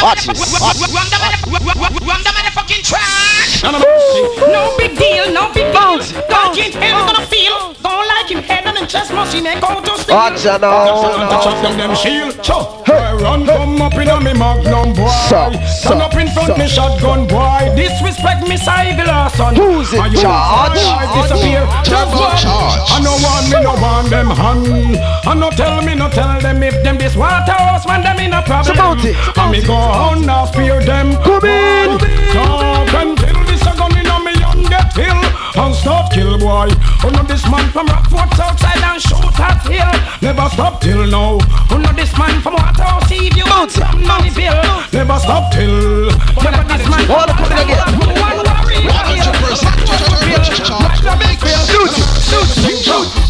[0.01, 0.62] Watch this.
[0.62, 3.63] Run the motherfucking trash.
[3.63, 5.99] No big deal, no big deal.
[6.27, 7.73] Don't get him gonna feel.
[7.82, 8.43] Don't like him
[8.83, 10.15] and chest must make go eh, to steal.
[10.15, 11.61] Watch out Touch up now.
[11.63, 12.35] them them shield.
[12.43, 12.83] Cho.
[13.23, 15.07] Run come up in a me magnum boy.
[15.31, 16.57] So, Stand up in front so.
[16.57, 17.71] me shotgun boy.
[17.75, 19.55] Disrespect me cycle son.
[19.55, 20.83] Who's in charge?
[20.83, 21.63] I disappear.
[21.87, 22.43] Just one.
[22.91, 24.97] I no want me no want them hand.
[25.25, 28.33] I no tell me no tell them if them this water house man them in
[28.33, 28.75] a problem.
[28.75, 31.15] About it, And me go on now spear them.
[31.23, 31.99] Come in.
[32.33, 33.22] Talk until
[34.93, 35.21] hill
[35.58, 36.69] and stop kill boy.
[37.03, 39.93] Oh no this man from Rockford outside and shoot at hill.
[40.21, 41.38] Never stop till now.
[41.69, 44.62] Oh no this man from Waterhouse see if you want some money bill.
[44.93, 46.10] Never stop till.
[46.41, 47.06] Never this man.
[47.10, 48.03] Hold on, come in again.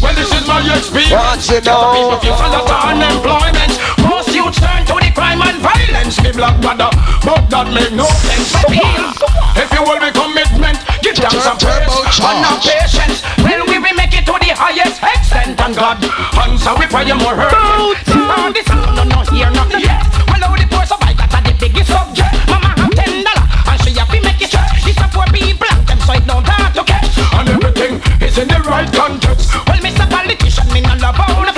[0.00, 1.12] Well, this is my experience.
[1.12, 1.92] Watch it now.
[1.94, 3.72] People feel unemployment.
[4.08, 6.20] Most youths turn to the crime and violence.
[6.22, 6.90] Me black brother,
[7.24, 8.52] but that make no sense.
[8.64, 9.33] Appeal.
[9.56, 12.90] If you will be commitment, give them some Turbo praise and not charge.
[12.90, 13.22] patience.
[13.38, 16.02] Well, we will make it to the highest extent, and God
[16.42, 17.54] answer we pray more hurt.
[17.54, 20.02] Oh, this no no no here no yes.
[20.26, 22.34] Well, how the poor survive that are the biggest subject.
[22.50, 24.82] Mama have ten dollar and she have to make it church.
[24.82, 27.14] This a poor people and them so it don't hard to catch.
[27.38, 29.54] And everything is in the right context.
[29.70, 30.04] Well, Mr.
[30.10, 31.53] Politician, me no love how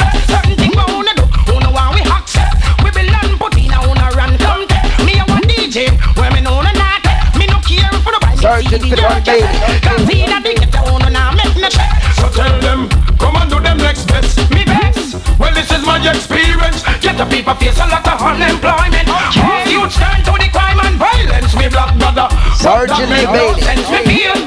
[8.46, 9.59] for the buy me Sergeant CD to the or baby.
[9.82, 11.90] Cause he the biggest, I wanna now make me check.
[12.14, 14.38] So tell them, come and do them next best.
[14.54, 15.18] Me best.
[15.38, 16.82] Well, this is my experience.
[17.02, 19.09] Get the people face a lot of unemployment.
[19.11, 21.56] All youths turn to the crime and violence.
[21.56, 22.28] Me black brother.
[22.54, 23.62] Sergeant That make no Bailey.
[23.66, 23.87] sense.
[23.90, 24.38] Me feel.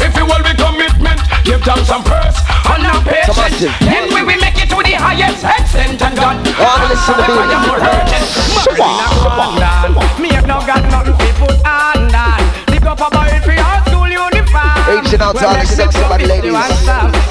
[0.00, 2.40] If you will be commitment, give them some first
[2.72, 3.68] and now patience.
[3.84, 6.40] Then we will make it to the highest extent and God.
[6.56, 8.26] Oh, listen to the I am more urgent.
[8.72, 10.31] Me have no got
[14.92, 16.52] Reaching out to all the sexy bad ladies.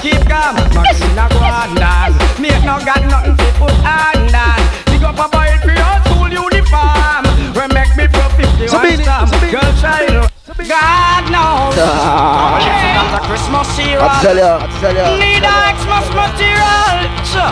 [0.02, 2.12] Keep calm, Martina go on down.
[2.41, 4.62] Me have no got nothing to put on down.
[4.89, 7.21] Pick up a boy for your school uniform.
[7.54, 9.52] We make me for 50 Sabini, one Sabini.
[9.54, 10.32] Girl child.
[10.58, 11.78] God knows.
[11.78, 12.58] Ah.
[12.58, 14.10] That's a Christmas cereal.
[14.10, 15.06] I tell ya, I tell ya.
[15.21, 16.97] Need a Xmas material.
[17.30, 17.45] So,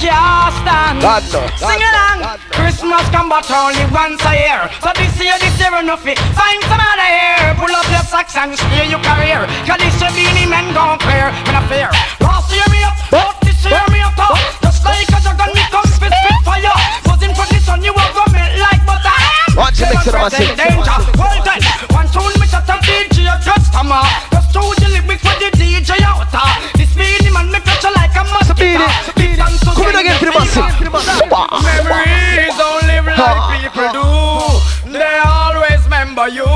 [0.00, 0.96] can't stand.
[1.00, 2.18] God knows, God Sing along.
[2.22, 2.40] Knows.
[2.50, 4.60] Christmas come but only once a year.
[4.82, 6.18] So this year, this year enough it.
[6.34, 7.54] Find some other year.
[7.58, 9.46] Pull up your socks and steer your career.
[9.66, 11.30] Cause this year Beenie men gon' clear.
[11.46, 11.90] Me not fear.
[12.22, 14.38] Last year me up, but this year me up top.
[14.62, 16.76] Just like a dragon me come fist spit fire.
[17.04, 19.18] Buzzing for the sun, you will go melt like butter.
[19.54, 20.54] Watch it, mix it up, sing.
[20.56, 20.98] Danger.
[21.18, 21.60] Well then,
[21.94, 24.06] one tune me shut up DJ just come on.
[24.32, 26.26] Just to the lyrics for the DJ out.
[26.34, 26.58] Ah.
[26.74, 29.13] This Beenie man me catch like a mosquito.
[30.04, 31.24] Again for the.
[31.64, 34.92] Memories don't live like people do.
[34.92, 36.46] They always remember you.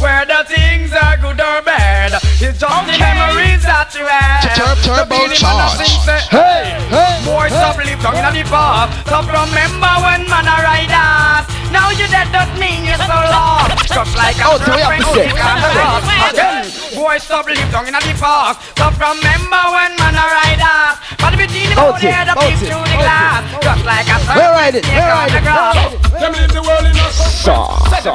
[0.00, 4.54] Whether things are good or bad, it's just the memories that you have.
[4.54, 6.28] Tur- turbo The feeling man a charge.
[6.28, 8.90] Hey, hey, boy, stop live down in the park.
[9.06, 11.53] Stop remember when man a ride us.
[11.74, 13.90] Now you dead don't mean you're so lost.
[13.90, 15.42] Just like a Oh, so we have to serpent say.
[15.42, 16.02] on the rock.
[16.30, 18.62] Again, boy, stop live down in the park.
[18.78, 20.94] Stop remember when man a ride us.
[21.18, 23.42] But between the Bounce body it, and the bounce through the bounce glass.
[23.66, 25.44] Just like a serpent We're riding, snake we're on the riding.
[25.44, 26.20] grass.
[26.22, 28.14] Them live the world in a Saw, Set the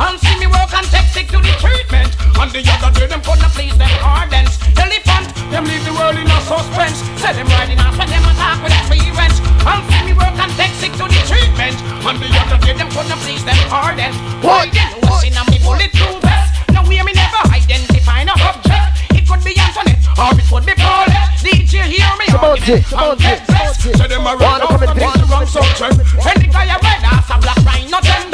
[0.00, 2.08] And see me work and take sick to the treatment.
[2.40, 6.24] And the other day them couldn't please them ardents Elephant, them leave the world in
[6.24, 7.04] a suspense.
[7.20, 9.36] Set them right in us when them attack with experience
[9.68, 11.76] And see me work and take sick to the treatment.
[12.08, 15.44] And the other day them couldn't please them ardents Why they know what's in a
[15.52, 19.04] me bulletproof vest Now hear me never identify no object.
[19.12, 21.28] It could be Antoinette or it could be Paulette.
[21.44, 22.26] DJ hear me?
[22.32, 23.96] About it, about it, about it.
[23.96, 25.96] Say them a come out and and the wrong subject.
[26.24, 28.29] Any guy a red ass a black rhino them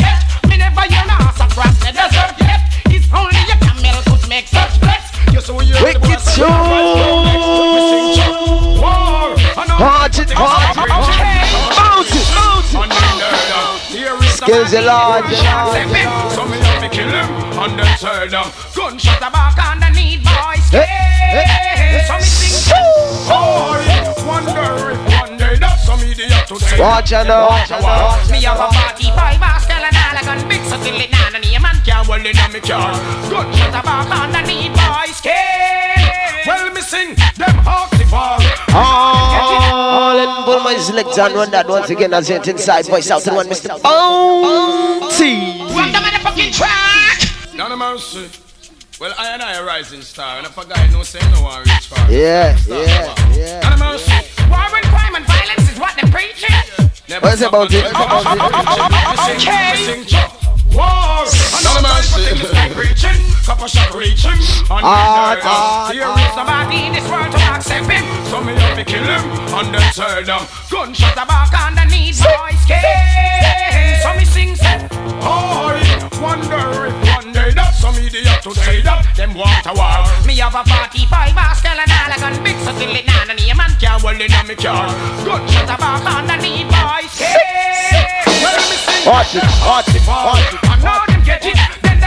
[5.48, 5.62] And
[9.68, 10.90] now Watch it, watch it.
[11.70, 12.82] Bounce it, bounce it.
[12.82, 13.78] And then there down.
[13.86, 15.26] Here is the Skills are large.
[15.30, 16.11] he shot them in.
[16.34, 17.30] So me have to kill him
[17.62, 18.26] And then turn
[18.74, 22.74] Gunshot a back underneath boys Hey, hey, So me sing
[23.30, 23.78] Oh,
[24.26, 27.47] wonder if one day that's some idiot today Watch out now.
[28.32, 31.36] me have a party five bars, tell an all gun big so till it none
[31.36, 31.76] and man
[32.09, 32.92] well in me car.
[33.28, 35.34] Good shot about underneath boys skin.
[36.46, 38.40] Well, me sing them hawks fall.
[38.74, 43.22] All in Bull my select and run that once again as it inside voice out
[43.22, 43.68] to the one Mr.
[43.82, 45.59] Bounty.
[45.74, 47.54] Run the motherfucking track.
[47.54, 48.28] None of mercy.
[49.00, 51.61] Well, I and I a rising star, and if a guy no say no one
[51.61, 52.11] reach far.
[52.11, 53.61] Yeah, yeah, yeah.
[53.61, 54.12] None of mercy.
[54.48, 56.54] War and crime and violence is what they're preaching.
[57.20, 57.84] What is it about it?
[57.84, 57.92] Okay.
[60.72, 61.45] War, none of mercy.
[63.47, 67.38] Couple shot reaching, and Ah, then ah, there there is nobody in this world to
[67.47, 68.03] accept him.
[68.26, 69.22] So me have to kill him,
[69.55, 70.42] and then tear down.
[70.66, 72.82] Gunshot The back underneath boys skin.
[74.03, 74.82] So me sing say,
[75.22, 80.03] I wonder if one day that some idiot to say that them want a war.
[80.26, 81.07] me have a 45
[81.38, 84.18] Pascal and all a gun big so till it none and a man Can't well
[84.18, 84.90] in a me car.
[85.22, 87.30] Gunshot the back underneath boys skin.
[88.42, 89.07] Well me sing.
[89.07, 90.59] Watch it, watch it, watch it.
[90.66, 91.55] And now them get it,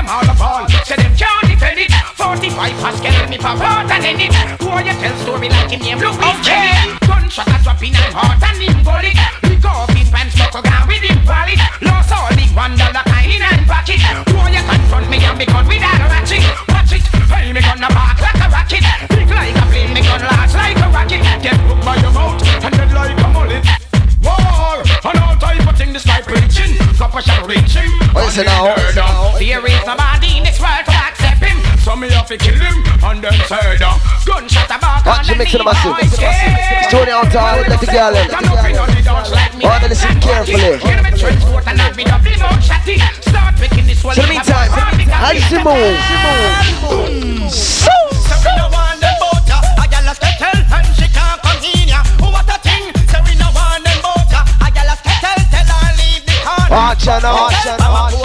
[0.09, 0.65] all a fall.
[0.83, 1.93] Say them can't defend it.
[2.17, 4.33] 45 Pascal and me pop out and end it.
[4.57, 6.97] Who you tell story like him name Louis okay.
[7.05, 9.13] Gunshot a drop in and heart and him bullet.
[9.45, 11.61] Lick off his pants, buckle down with him wallet.
[11.85, 14.01] Lost all big one dollar kind in and pocket.
[14.33, 16.41] Who you confront me and me gun without a ratchet.
[16.73, 18.83] Watch it, hey me gonna bark like a rocket.
[19.13, 21.21] Big like a plane, me gun large like a rocket.
[21.45, 23.61] Get hooked by your mouth and dead like a mullet.
[24.25, 26.88] War, and all type of thing this guy preaching.
[27.09, 28.69] Reaching, What is it now?
[28.69, 29.33] and then tear down.
[29.39, 31.57] There is nobody in this world to accept him.
[31.81, 33.97] So me have to kill him, and then tear down.
[34.25, 35.97] Gunshot about Watch you mix it massive.
[35.97, 38.29] It's Tony out all let the girl in.
[38.29, 40.77] Oh, then listen carefully.
[43.99, 44.69] So the meantime,
[45.09, 45.97] how she move?
[47.51, 47.89] So,
[48.29, 48.78] watch
[56.69, 58.18] out, watch out, watch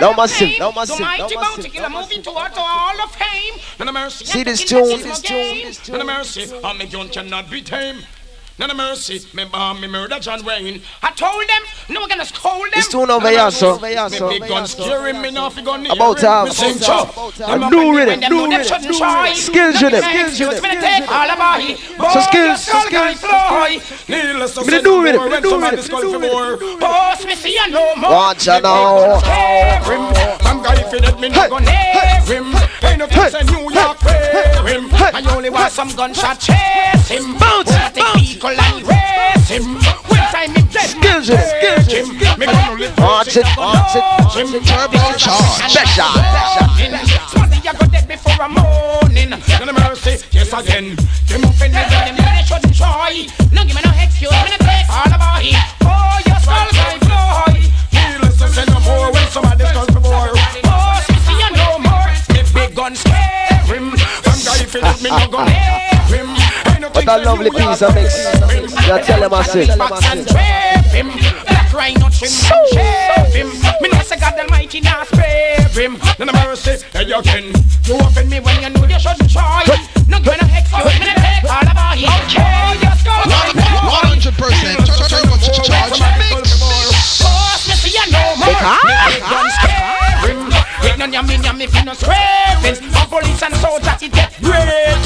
[0.00, 3.54] No fame, no mighty no killer moving towards the hall of fame.
[3.78, 4.24] Of mercy.
[4.24, 6.06] See this tune, this tune, this tune.
[6.06, 6.52] mercy.
[6.62, 8.06] And me gun cannot be tamed.
[8.58, 9.20] None of mercy.
[9.34, 10.82] Me bomb me murder John Wayne.
[11.00, 11.62] I told them,
[11.94, 12.70] no, we're gonna scold them.
[12.74, 13.78] This tune over here, so.
[13.78, 13.92] Me
[14.40, 15.48] big gun scaring me now.
[15.48, 17.14] fi gun near About time, Me sing about chop.
[17.14, 17.62] time, about time.
[17.62, 19.22] in Do the- rhythm, When them do know them rhythm, shouldn't do try.
[19.28, 19.36] rhythm.
[19.38, 20.64] Skills rhythm, skills you, rhythm.
[20.64, 21.78] it's gonna take all about it.
[21.78, 24.08] So skills, skull skills.
[24.08, 26.56] Needless to say, do no rhythm, more me when do somebody rhythm, skull me for
[26.56, 26.78] do more.
[26.80, 28.10] Boss, me see you no more.
[28.10, 29.18] Watch now.
[29.20, 30.14] Scare him.
[30.42, 31.62] Some guy fi dead me no Hey, gun
[32.26, 32.54] him.
[32.82, 33.98] Ain't no place in New York
[34.66, 34.90] him.
[34.92, 37.38] I only want some gunshot chase him.
[37.38, 38.34] Bounce, bounce.
[38.54, 39.74] Vehicle and race him.
[40.08, 42.38] When time him dead, Skills it, skills him.
[42.38, 44.04] Me gonna live Watch it, watch it,
[44.36, 44.54] him.
[44.54, 44.64] it.
[44.64, 45.72] Turbo charge.
[45.72, 46.12] Special.
[47.58, 49.32] You go dead before a morning.
[49.32, 50.96] Of mercy, yes again.
[51.28, 53.26] Them up in the them they shouldn't try.
[53.52, 55.56] No give me no excuse, me no take all about it.
[55.84, 57.68] Oh, your skull going fly.
[57.92, 60.32] Needless to say no more when somebody skull for more.
[60.32, 62.08] Me see you no more.
[62.32, 63.90] Me big gun scare him.
[63.92, 65.48] Guy fi dead me no gun
[66.08, 66.37] him.
[66.92, 68.14] What a lovely piece of mix.
[68.26, 68.68] him.
[69.04, 69.66] Tell him I say.
[69.76, 71.08] Box and trap him.
[71.46, 73.48] Black rhino trim shave him.
[73.80, 75.98] Me know say God Almighty not spare him.
[76.18, 77.52] None of mercy, hey again.
[77.84, 79.64] You offend me when you know you shouldn't try.
[80.08, 82.08] No me no excuse, me no take all about it.
[82.08, 84.18] Oh, your skull going fly.
[84.18, 84.34] 100%
[85.08, 86.58] turbo charge mix.
[87.22, 88.48] Boss, me see you no more.
[88.50, 90.40] Me gun scare him.
[90.82, 92.76] With none yummy yummy fi no scraping.
[93.08, 94.97] Police and soldiers it get ratings.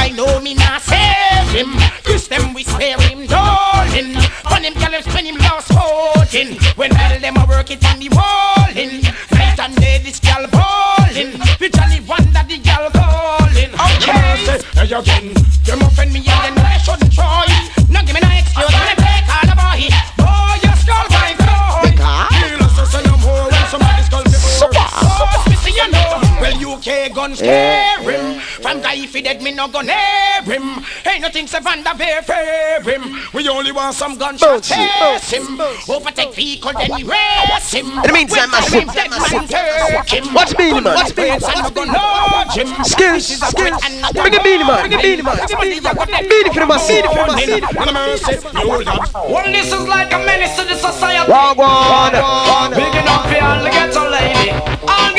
[0.00, 1.76] A guy know me not save him.
[2.04, 4.16] Kiss them we spare him darling.
[4.50, 6.56] On him gyal spend him lost holding.
[6.76, 9.02] When all them a work it on the wallin.
[9.30, 11.32] Night and day this gyal ballin.
[11.58, 13.72] The jolly one that the gyal calling.
[13.76, 14.62] Okay.
[14.72, 15.34] Hey again.
[15.66, 17.44] Them offend me and then I shouldn't try.
[17.90, 19.92] No give me no excuse, me take all about it.
[20.16, 22.28] Oh, your skull going fly.
[22.40, 24.72] Needless to say no more when somebody skull for more.
[24.72, 26.24] Boss, me see you know.
[26.40, 28.40] Well, UK guns scare him.
[28.62, 30.84] From guy if he dead, me no gun near him.
[31.06, 33.18] Ain't nothing say Van der Beer fear him.
[33.32, 35.60] We only want some gunshot Bouncy, chase him.
[35.88, 37.86] Overtake vehicle, then we race him.
[37.86, 39.32] In the meantime, When massive, time him dead, massive.
[39.32, 40.34] man, take him.
[40.34, 40.94] Watch Beenie Man.
[40.94, 41.62] Watch Beenie Man.
[41.62, 42.68] no gun lodge him.
[42.84, 43.80] Skills, a skills.
[43.84, 45.00] and a Bring a Beenie Man, warning.
[45.00, 45.36] Beenie Man.
[45.60, 47.60] Beenie for the massive, for the warning.
[47.60, 47.80] massive.
[47.80, 49.14] Of mercy, you hold up.
[49.30, 51.30] Well, this is like a menace to the society.
[51.30, 52.70] Wrong one.
[52.72, 54.50] Big enough for all the ghetto lady.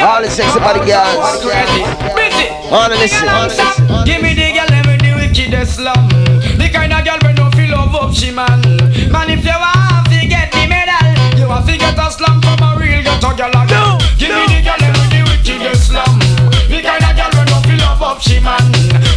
[0.01, 1.41] All the sexy body girls.
[1.45, 1.83] crazy.
[2.15, 2.47] Busy.
[2.71, 3.80] All the listen, all the listen.
[4.05, 6.09] Give me the girl, let me the wickedest slum.
[6.57, 7.51] The kind of girl we know
[8.01, 8.61] up she man.
[9.11, 12.59] Man, if you want to get the medal, you want to get a slam from
[12.59, 14.01] a real ghetto girl again.
[14.17, 16.19] Give me the girl with the wickedest slam.
[16.67, 18.65] The kind of girl when you feel love up she man.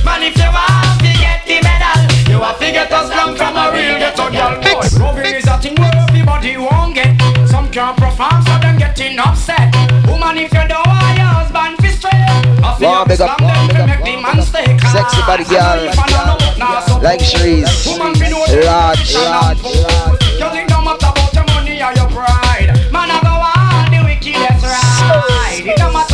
[0.05, 3.57] Man, if you want to get the medal, you want to get a slam from
[3.57, 4.55] a real ghetto girl.
[4.61, 7.17] Boy, loving is a thing where everybody won't get.
[7.49, 9.75] Some can't perform, so them getting upset.
[10.07, 10.84] Woman, if you don't
[14.22, 14.93] man stay calm.
[14.93, 15.87] Sexy body girl.
[17.03, 17.20] Like
[25.66, 26.14] It don't matter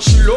[0.00, 0.36] she low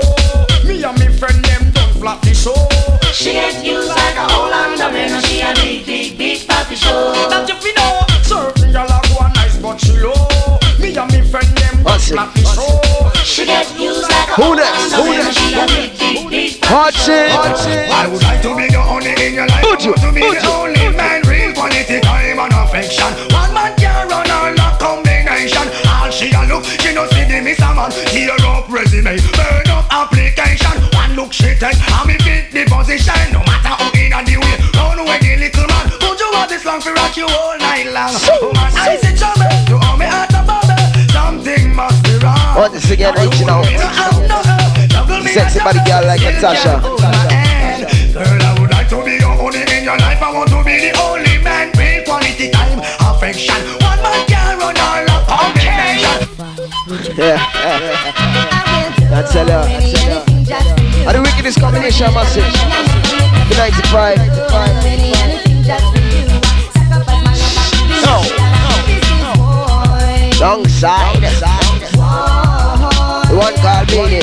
[0.66, 2.68] Me and me friend them done flap the show
[3.14, 7.23] She get used like a whole underwear and she a big, big, big papi show.
[46.44, 46.52] Girl.
[46.52, 46.60] Girl,
[48.44, 50.22] I would like to be your only in your life.
[50.22, 51.72] I want to be the only man.
[51.80, 53.56] Real quality time, affection.
[53.80, 56.28] One man can run all of combination.
[57.16, 57.40] Yeah.
[59.08, 59.64] I tell ya.
[61.08, 62.44] And the wickedest combination massive.
[63.48, 64.20] The 95.
[68.04, 68.20] No.
[70.44, 71.24] Long side.
[73.30, 74.23] The one called Beenie.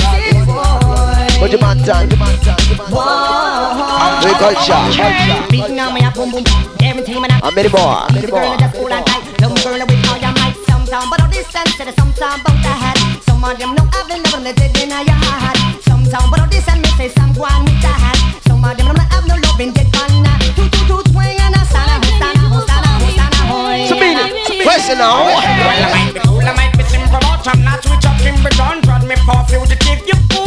[1.41, 2.05] Put your man down.
[2.05, 2.13] We
[4.37, 4.77] culture.
[5.49, 6.45] Beating on my boom boom,
[6.83, 7.31] everything man.
[7.41, 8.05] And many more.
[8.13, 8.57] Many Girl, more.
[8.61, 9.25] just cool and tight.
[9.41, 10.53] Love girl with all your might.
[10.69, 12.95] Some sound, but all this sense, there's some sound about the head.
[13.25, 15.57] Some of them know I've been never let it in your heart.
[15.81, 18.17] Some sound, but all this and me say some go on with the head.
[18.45, 20.21] Some of them don't have no love in get on.
[20.53, 23.89] Two two two swing and a sana, sana, sana, sana, hoy.
[23.89, 25.25] So Beenie, question now.
[25.25, 28.37] Well, I might be cool, I might be simple, but I'm not switch up in
[28.45, 28.85] return.
[28.85, 30.40] Trod me for fugitive, you fool, fool.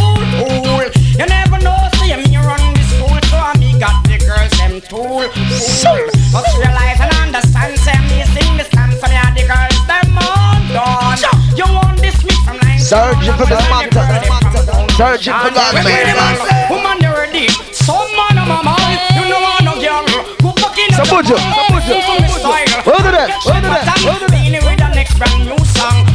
[4.95, 6.07] Girls them fool.
[6.33, 10.19] But realize and understand, say me sing this slam, so me and the girls them
[10.19, 11.19] on done.
[11.59, 14.07] You want this me from line to Searching for the line, matter.
[14.07, 16.07] you girl, them from for God, When man.
[16.07, 17.49] we Woman, you're ready?
[17.75, 20.03] Some man of my mind, you know I no girl.
[20.43, 22.83] Go back in So the put you, ball, put you, for me style.
[22.87, 24.39] Hold it there, hold it there, But I'm hold it there.
[24.39, 26.14] feeling with the next brand new song.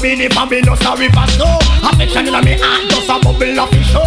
[0.00, 1.58] And if I been, if I been, no sorry for snow.
[1.82, 4.06] Affection in me heart, just a bubble of the show.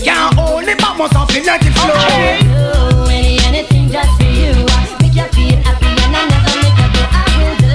[0.00, 1.92] Can't hold it, but must have feel like it flow.
[1.92, 4.56] do any anything just for you.
[5.04, 7.02] Make you feel happy and I never make you go.
[7.12, 7.68] I will do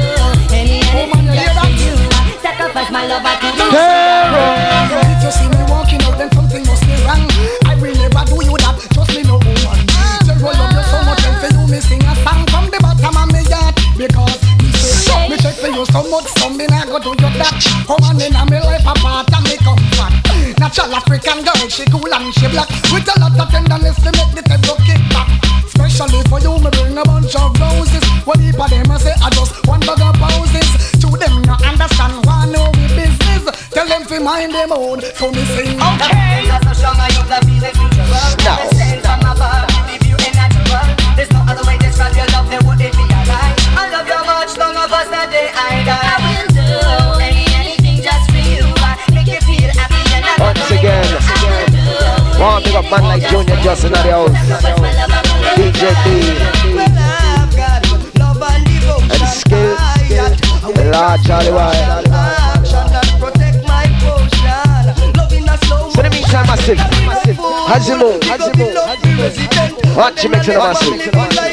[0.50, 1.94] any anything just for you.
[2.42, 3.70] Sacrifice my love I could do.
[5.14, 7.22] If you see me walking out, then something must be wrong.
[7.70, 8.82] I will never do you that.
[8.98, 9.78] Trust me, no woman.
[10.26, 12.82] Tell you love you so much, and for you me sing a song from the
[12.82, 16.66] bottom of me heart because me say me check for you so much, so me
[16.68, 17.60] nah go do you that.
[17.88, 20.14] Come on in, me life apart and me comfort.
[20.60, 24.33] Natural African girl, she cool and she black with a lot of tenderness to make
[67.84, 68.20] Hazimu.
[68.30, 69.98] Hazimu.
[69.98, 71.53] Watch you mixing the massive.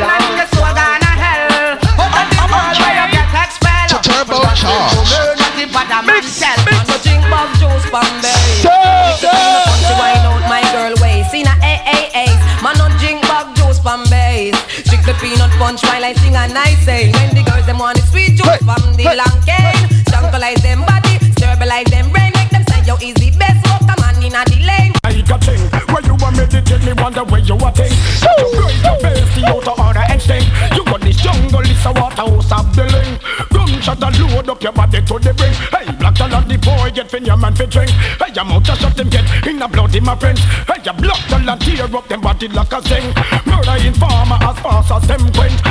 [27.01, 27.93] on the way you are think.
[28.21, 30.47] You break your face, the outer order extinct.
[30.75, 33.21] You got this jungle, it's a waterhouse of the link.
[33.49, 34.09] Gunshot a
[34.41, 35.55] load up your body to the brink.
[35.73, 37.91] Hey, black talent, the boy get fin your man fi drink.
[37.91, 40.39] Hey, your mouth a shut him get in the blood in my print.
[40.69, 43.15] Hey, your black talent tear up them body like a zinc.
[43.45, 45.70] Murder informer as fast as them went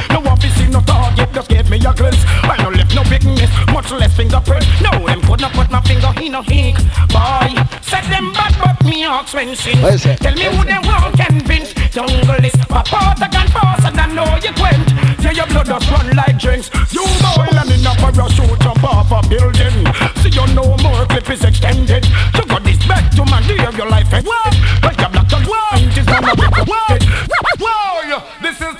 [1.40, 2.22] just gave me a glimpse.
[2.44, 4.64] I no left no witness, much less fingerprint.
[4.82, 6.76] No, them could not put my finger in a ink.
[7.08, 7.48] Boy,
[7.80, 10.02] said them bad, but me ask when since.
[10.20, 11.72] Tell me who they won't convince.
[11.90, 13.18] Jungle is my part
[13.50, 14.90] force and i know you quench.
[15.22, 16.68] Yeah, your blood does run like drinks.
[16.92, 17.92] You boy, and in a
[18.30, 19.86] shoot jump off a building.
[20.20, 22.04] See you no more clip is extended.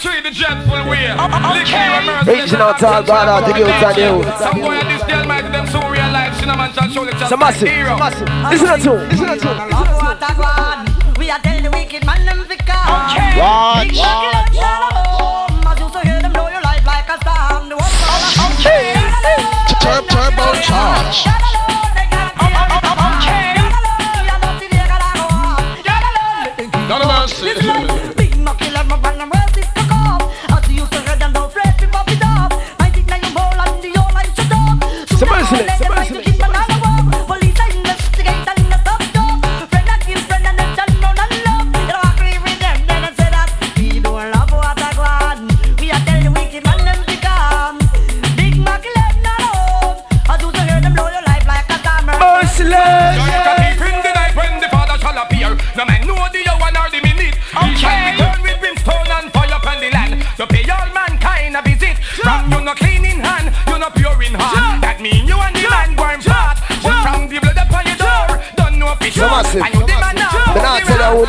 [0.00, 0.30] treat the.
[0.32, 1.92] Okay.
[2.24, 3.44] Reaching out to God.
[4.40, 6.38] Some boy this girl might them so real life.
[6.40, 7.28] She no man show the chance.
[7.28, 7.68] Some massive.
[8.50, 9.08] Listen to him.
[9.10, 9.68] Listen to him.
[11.18, 12.80] We are telling the wicked man them to.
[13.12, 13.38] Okay.
[13.38, 13.98] Watch.
[13.98, 14.56] Watch.
[14.56, 14.90] Watch.
[19.80, 21.59] Turbo charge.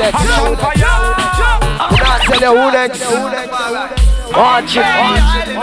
[0.02, 0.26] next.
[2.50, 3.02] Who next?
[3.04, 3.54] Who next.
[4.32, 5.62] Okay.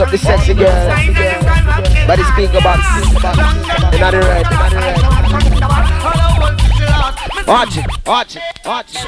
[0.00, 0.88] big up the sexy girl.
[2.06, 2.80] But it's big about
[3.94, 4.46] another red.
[7.46, 9.06] Watch it, watch it, watch it.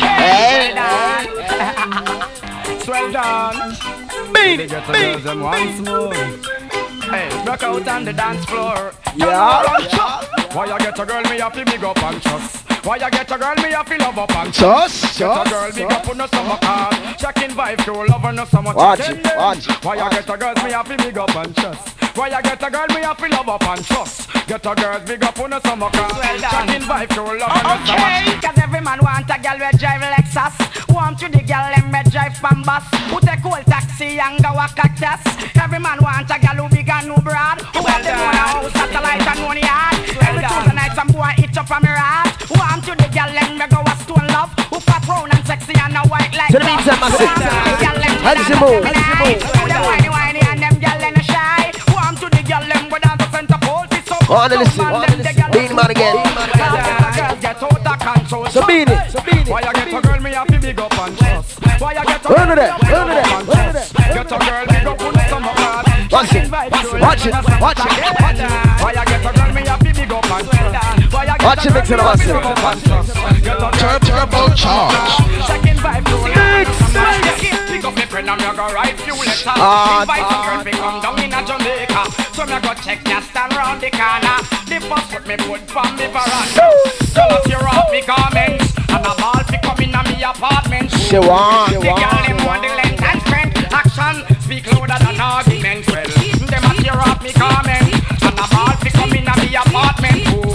[0.00, 0.74] Hey.
[2.80, 3.54] Swell down.
[4.32, 5.20] Beat it, beat.
[7.10, 8.92] Hey, rock out on the dance floor.
[9.16, 9.62] Yeah.
[10.52, 12.71] Why you get a girl, me have to big up and trust.
[12.84, 15.16] Why you get a girl me have to love up and trust?
[15.16, 16.90] Get a girl big up on no summer car.
[17.16, 19.84] Checking vibe to love her no summer Watch it, watch it.
[19.84, 22.11] Why you get a girl me have to big up and trust?
[22.14, 24.28] Why you get a girl me have to love up and trust?
[24.46, 26.10] Get a girl big up on no summer car.
[26.12, 29.80] Checking vibe to love her oh, no Okay, cause every man want a girl with
[29.80, 30.52] drive Lexus.
[30.92, 32.84] Want to the girl them me drive Pambas.
[33.08, 35.24] Who take old taxi and go a cactus.
[35.56, 37.64] Every man want a girl who big and who broad.
[37.72, 39.96] Who have them on a house, satellite and one yard.
[40.20, 42.28] Every Tuesday night some boy itch up from me rat.
[42.52, 44.52] Want to the girl them me go a stone love.
[44.68, 47.32] Who fat round and sexy and a white like To the meantime, massive.
[48.20, 48.84] How does it move?
[48.84, 49.62] How does it move?
[52.52, 52.92] Who them whiny whiny and them girl them shy.
[52.92, 53.86] Want to the girl them go down to center pole.
[53.88, 55.50] Fi so Oh, now listen.
[55.52, 56.16] Beenie Man again.
[56.16, 58.46] Girls get out of control.
[58.46, 59.50] So Beenie, so Beenie.
[59.50, 61.60] Why you get a girl me have to big up and trust?
[61.80, 63.88] Why you get a Run to that, run to that, run to that.
[64.12, 65.84] Get a girl big up on some card.
[66.12, 67.92] Watch it, watch it, watch it.
[68.82, 71.12] Why you get a girl me have to big up and trust?
[71.12, 72.36] Why you get Watch a it mix it girl up, me have to massive.
[72.36, 73.08] big up and trust?
[73.42, 75.16] Get a girl Turbo charge.
[75.48, 76.68] Checking vibe to Mix.
[76.92, 77.21] Pick
[78.28, 79.42] up me friend and me go write few letters.
[79.46, 80.42] Ah, Invite ah.
[80.46, 82.02] girl fi come down in a Jamaica.
[82.34, 84.38] So me go check ya stand round the corner.
[84.68, 86.66] The first put me put from me veranda.
[87.14, 90.90] Tell us you off me garments and a ball fi come in a me apartment.
[90.92, 92.26] She want, she The girl want.
[92.26, 93.56] them want the length and strength.
[93.72, 95.88] Action speak louder than arguments.
[95.88, 96.06] Well,
[96.52, 100.20] them a tear off me garments and a ball fi come in a me apartment.
[100.36, 100.52] Ooh,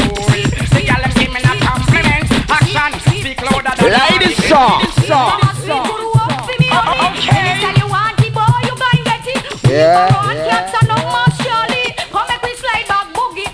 [0.74, 2.26] the girl them give me a compliment.
[2.49, 2.91] Action
[3.22, 5.46] speak louder than Ladies, song, song.
[9.70, 10.74] Yeah, yeah.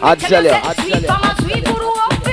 [0.06, 2.24] I tell you, I tell you.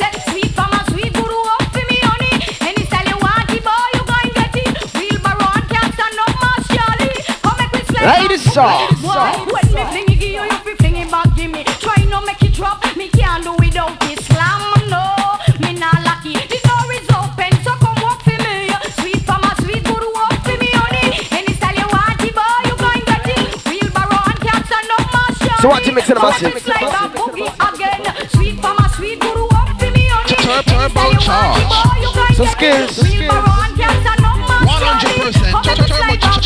[0.01, 2.33] say, sweet mama, sweet guru up for me, honey.
[2.67, 4.77] Any style you want, it, boy, you go get it.
[4.97, 7.15] Wheelbarrow and cats and up my Charlie.
[7.43, 9.00] Come and we slide back Ladies, song,
[25.61, 26.59] So what you mixing the massive?
[26.63, 28.29] Slide back boogie again.
[28.31, 30.35] Sweet mama, sweet guru, walk for me, honey.
[30.41, 32.35] Tur- Turbo charge.
[32.37, 32.97] So skills.
[33.03, 33.60] Wheelbarrow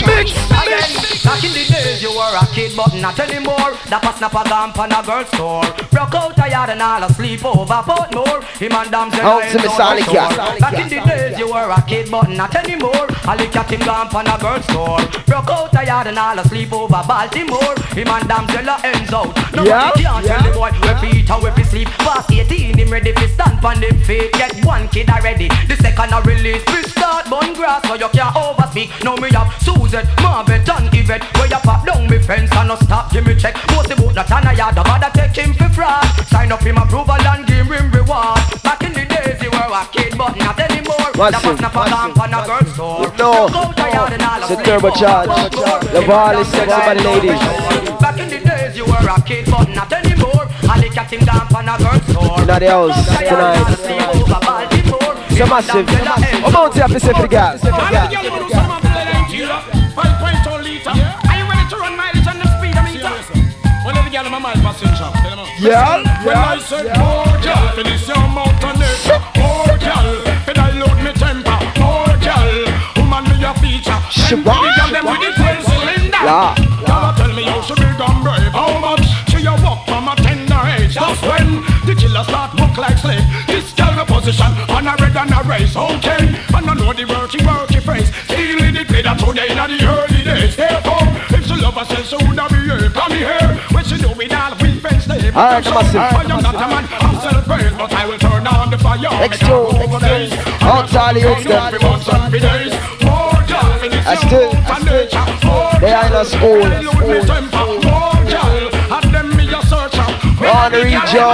[0.04, 0.90] Again,
[1.24, 3.76] back in the days you were a kid but not anymore.
[3.92, 5.64] That a snap a gum pan a girl store.
[5.92, 9.50] Broke out a yard and all a sleep over Portmore Him and damsel Out I
[9.52, 10.32] to me, know Sally the Cat.
[10.32, 10.58] store.
[10.58, 13.06] Back in the days you were a kid but not anymore.
[13.28, 15.00] A lick at him gum pan a girl store.
[15.28, 17.74] Broke out a yard and all a sleep over Baltimore.
[17.92, 20.38] Him and damsel a ends out Nobody Yeah, can't yeah.
[20.40, 21.88] tell the boy where feet and where fi sleep.
[22.02, 24.32] Past 18 him ready fi stand pon him feet.
[24.32, 25.48] Get one kid already.
[25.68, 29.50] The second a release fi start bun grass So you can't overspeak Now me have
[29.62, 31.24] Suzette, Marvet and Yvette.
[31.36, 33.10] Where you pop down me fence and no stop.
[33.10, 33.56] Give me check.
[33.70, 36.04] Most the boat not on a yard Bother take him for fraud.
[36.28, 38.38] Sign up him approval and give him reward.
[38.62, 41.10] Back in the days you were a kid but not anymore.
[41.14, 43.12] That was not a lamp on a girl's store.
[43.18, 43.48] No.
[43.48, 45.50] Go to all It's a turbocharge.
[45.92, 47.40] The ball is sexy the ladies.
[48.00, 50.46] Back in the days you were a kid but not anymore.
[50.68, 52.40] I lick at him down on a girl's store.
[52.40, 53.74] In the house tonight.
[55.36, 55.86] So massive.
[59.96, 61.04] I'm out here for say
[61.54, 61.78] for
[62.82, 63.26] the guys.
[63.26, 65.60] For the guys.
[65.60, 69.22] Yeah, When I said more oh, girl, finish your mouth and neck.
[69.38, 70.08] More girl,
[70.44, 71.58] fin I load me temper.
[71.78, 72.50] More girl,
[72.98, 74.00] woman me a feature.
[74.10, 74.60] She Them what?
[74.66, 76.22] big and them with the twelve cylinder.
[76.26, 76.54] Yeah,
[76.88, 78.52] Y'all tell me how she big and brave.
[78.52, 80.94] How much she a walk from a tender age?
[80.98, 83.22] That's when the killer start walk like slave.
[83.46, 85.76] This girl a position on a red and a race.
[85.76, 88.10] Okay, and I know the working working phrase.
[89.26, 90.56] Today in the early days.
[90.56, 91.06] Therefore,
[91.36, 92.90] if she love herself, so would I be here?
[92.90, 95.30] Come here, when she do it all, we fence stay.
[95.32, 96.00] All right, massive.
[96.00, 98.98] I am not a man, I'm self-praised, but I will turn on the fire.
[98.98, 99.48] X2,
[99.84, 101.44] X2, Out to all the youths.
[104.06, 104.50] I still.
[105.80, 106.62] They are in a school.
[110.44, 111.24] On the region.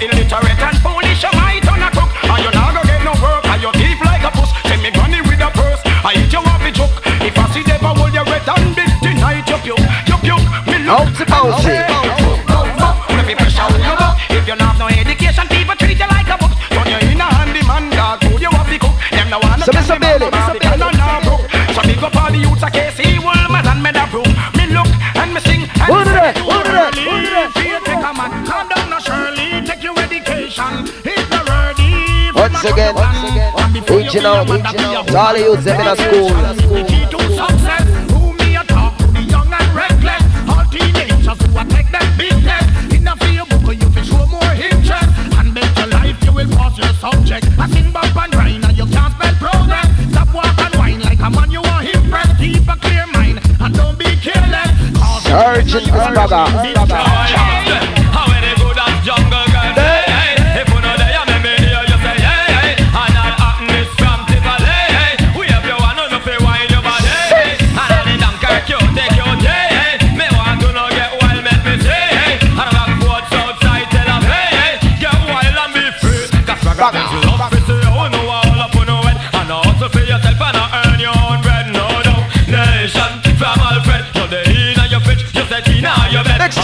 [0.00, 0.79] Illiterate and
[9.20, 10.40] tight, yup, yup, yup, yup.
[10.66, 11.76] Me look out to bouncy.
[13.16, 14.16] Let me pressure out your butt.
[14.32, 16.52] If you not have no education, people treat you like a book.
[16.72, 18.96] Turn you in a handy man, God, who you have to cook.
[19.12, 20.00] Them no wanna so Mr.
[20.00, 20.56] Bailey, Mr.
[20.56, 21.44] Bailey, no, no, broke.
[21.76, 24.32] So me go for the youths, I case he will, man, and me that room.
[24.56, 24.88] Me look
[25.20, 25.62] and me sing.
[25.68, 27.76] And Hold it If you.
[27.84, 30.88] Take a man, come down, Shirley, take your education.
[31.04, 33.52] If you're ready, once again, once again,
[33.88, 35.06] reaching out, reaching out.
[35.08, 36.99] Charlie, you're in a school.
[41.60, 42.64] A take them business.
[42.94, 45.10] In a Facebook you can show more interest.
[45.38, 47.46] And make your life you will pass your subject.
[47.58, 49.88] I sing bump and grind and you can't spell progress.
[50.10, 52.30] Stop walk and whine like a man you want impress.
[52.38, 54.72] Keep a clear mind and don't be careless.
[54.96, 55.86] Cause Sergeant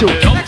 [0.03, 0.46] your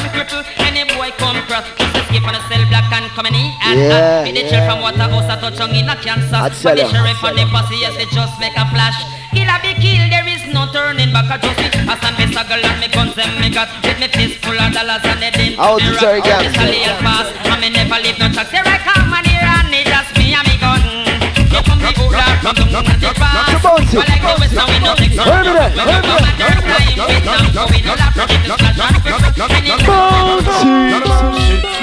[0.00, 0.42] and cripple.
[0.64, 4.34] Any boy come cross, just on a cell black and come and Yeah, uh, With
[4.34, 6.40] the chill from water, house a touch on in a cancer.
[6.40, 8.98] But the sheriff and the posse, yes, they just make a flash.
[9.30, 11.30] Kill a be kill, there is no turning back.
[11.30, 14.42] I just me, I stand me struggle and me guns me got with me fist
[14.42, 15.60] full of dollars and they didn't.
[15.60, 16.50] Out to Terry Gams.
[16.50, 17.30] This a little fast,
[17.60, 18.50] never leave no tracks.
[18.50, 18.99] Here I come
[21.50, 21.90] The the.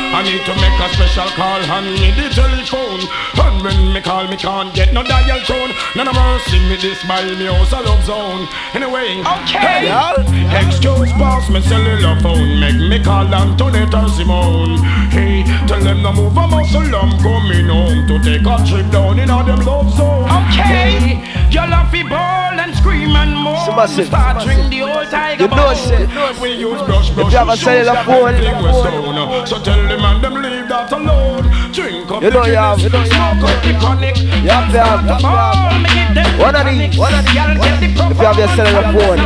[0.10, 3.37] I need to make a special call and need the telephone.
[3.58, 5.72] And when me call, me can't get no dial tone.
[5.96, 8.48] None of mercy me this by me house a love zone.
[8.76, 9.90] Anyway, okay.
[9.90, 12.60] Hey, excuse boss, me cellular phone.
[12.60, 14.78] Make me call Antoinette or Simone.
[15.10, 16.86] Hey, tell them to move a muscle.
[16.86, 20.30] I'm coming home to take a trip down in all them love zone.
[20.30, 21.18] Okay,
[21.50, 23.66] y'all have to ball and scream and moan.
[23.66, 24.54] So massive, Start massive.
[24.54, 26.42] drink the old tiger You know shit.
[26.42, 27.26] We use brush, brush.
[27.26, 31.50] If you have a cellular phone, So tell them and them leave that alone.
[31.78, 33.70] Drink up You know the you have- you know smoke up the.
[33.70, 36.90] You have to have- you have to have one of these.
[36.90, 39.22] If you have your cellular phone.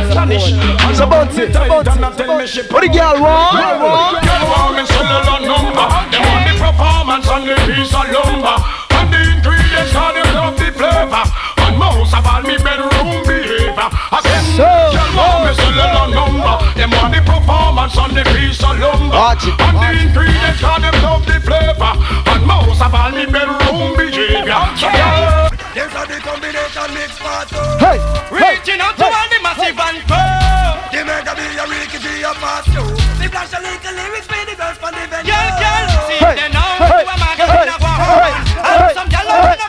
[0.92, 2.68] So bouncy, so bouncy.
[2.70, 3.56] What the girl want?
[3.56, 3.78] Girl
[4.52, 5.86] want me cellular number.
[6.12, 8.56] They want the performance and the piece of lumber.
[9.00, 11.24] And the ingredients and them love the flavor.
[11.64, 13.88] And most of all me bedroom behavior.
[14.12, 15.01] Again, me cellular
[16.82, 16.92] number.
[16.92, 19.14] They want the performance and the piece of lumber.
[19.14, 21.92] Watch it, And the ingredients and them love the flavor.
[22.32, 24.58] And most of all me bedroom behavior.
[24.76, 27.62] So girl, There's a the combination mix part two.
[27.78, 27.98] Hey,
[28.34, 30.42] Reaching out to all the massive and poor.
[30.92, 32.92] The mega be a Ricky G a pass through.
[33.16, 35.32] The flash a little lyrics for the girls from the venue.
[35.32, 36.76] Girl, girl, see Hey, them now.
[36.82, 38.44] hey, Who am I gonna hey, go hey, on?
[38.52, 39.61] hey, And some gyal up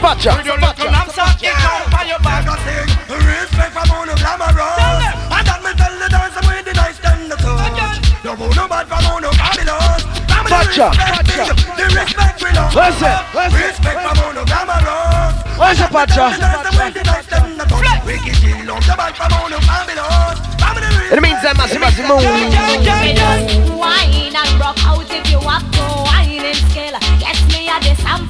[0.00, 0.92] Sapacha, With your little Sapacha.
[0.96, 2.48] knapsack, it jump on your back.
[2.48, 2.88] I sing,
[3.20, 4.80] respect from on the glamorous.
[5.28, 8.00] And that me tell the dance and with the dice them the toes.
[8.24, 10.00] No more no bad from on the fabulous.
[10.24, 11.52] Family Pacha, respect, Pacha.
[11.76, 12.72] The respect we love.
[12.72, 13.60] Listen, listen.
[13.60, 15.36] Respect from on the glamorous.
[15.60, 16.24] Where's the Pacha?
[16.32, 17.84] And that the dance and with the dice them the toes.
[18.08, 20.40] Wicked G love the bad from on the fabulous.
[20.64, 22.24] Family In the meantime, massive, massive moon.
[22.24, 26.96] Just wine and rock out if you have to wine and scale.
[27.20, 28.29] Yes, me a the sample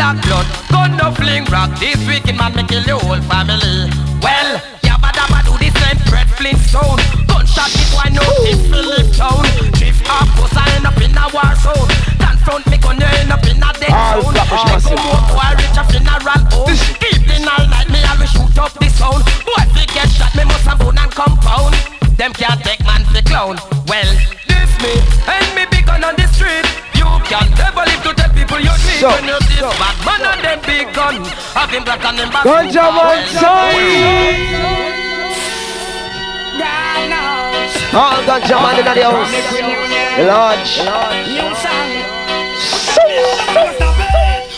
[0.00, 1.68] Black blood, gun no fling rock.
[1.78, 3.84] This wicked man me kill the whole family.
[4.24, 6.96] Well, yabba dabba do the same Fred Flintstone.
[7.28, 9.44] Gunshot it, why no tip Philip town.
[9.76, 11.84] Drift off, cause I end up in a war zone.
[12.16, 14.32] Confront me, gun end up in a dead zone.
[14.32, 16.80] Make a more boy reach a funeral home.
[17.04, 19.20] Evening all night, me always shoot up the sound.
[19.44, 21.76] Boy, if get shot, me must have bone and compound.
[22.16, 23.60] Them can't take man for clown.
[23.84, 24.08] Well,
[24.48, 24.96] this me
[25.28, 26.64] and me gun on the street.
[26.96, 28.19] You can't never live to
[28.64, 31.24] tell people you So, when you this bad man on them big gun.
[31.56, 32.44] Have him black and them back.
[32.44, 34.60] Ganja man side.
[37.92, 39.32] All ganja man in the house.
[40.16, 40.80] The lodge.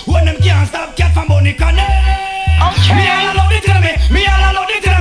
[0.06, 2.02] When them can't stop cat from Bonnie Connect.
[2.92, 4.91] Me all alone it tell me, me all alone it tell me, me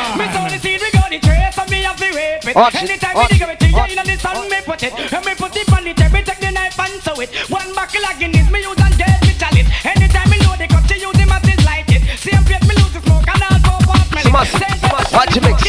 [0.00, 0.16] DJ Vilma.
[0.16, 2.56] Me only we got the trace and me have to rape it.
[2.56, 4.92] Anytime we dig it, watch in the sun, me put it.
[5.12, 7.30] And me put it on the table, take the knife and sew it.
[7.50, 9.68] One buckle of Guinness, me use and dead me chalice.
[9.84, 12.02] Anytime me load the cut, she use him as his light it.
[12.18, 14.22] Same plate, me lose the smoke and I'll go past me.
[14.22, 15.12] Smash, smash.
[15.12, 15.60] Watch it mix.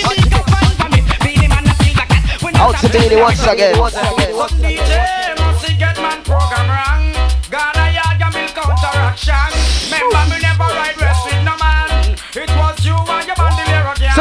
[2.61, 3.73] Out to Beenie once again.
[3.73, 7.13] DJ must get man program wrong.
[7.49, 9.33] Ghana yard ya milk counteraction.
[9.33, 9.60] Remember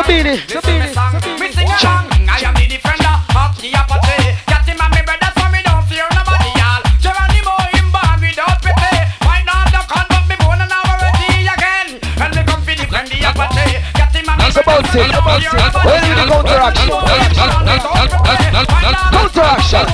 [0.03, 0.49] bandolier again.
[0.49, 2.09] So Beenie, so Listen me song, me sing along.
[2.29, 4.33] I am the defender of the apathy.
[4.49, 6.83] Got him and me brothers so me don't fear nobody y'all.
[7.01, 8.95] Geronimo him born without pity.
[9.25, 12.01] Why not the con but me born and now already again.
[12.01, 13.77] And me come for defend the apathy.
[13.97, 15.05] Got him and me That's about it.
[15.85, 16.89] Where did the counteraction?
[19.11, 19.85] Counteraction.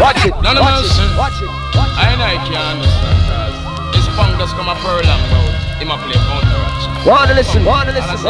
[0.00, 0.34] Watch it.
[0.42, 0.98] None of Watch us.
[0.98, 1.10] it.
[1.16, 1.50] Watch it.
[1.96, 3.94] I know I can't understand.
[3.94, 5.48] This punk just come a pearl and about.
[5.80, 6.90] Him a play counteraction.
[7.08, 7.64] Wanna listen?
[7.64, 8.18] Wanna listen?
[8.18, 8.28] So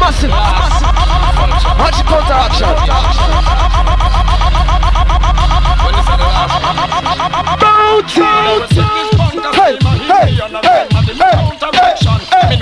[0.00, 0.30] massive.
[1.80, 2.70] Watch the counteraction.
[7.60, 8.22] Bounty.
[9.56, 10.28] Hey, hey,
[10.66, 11.56] hey, hey,
[12.48, 12.56] Me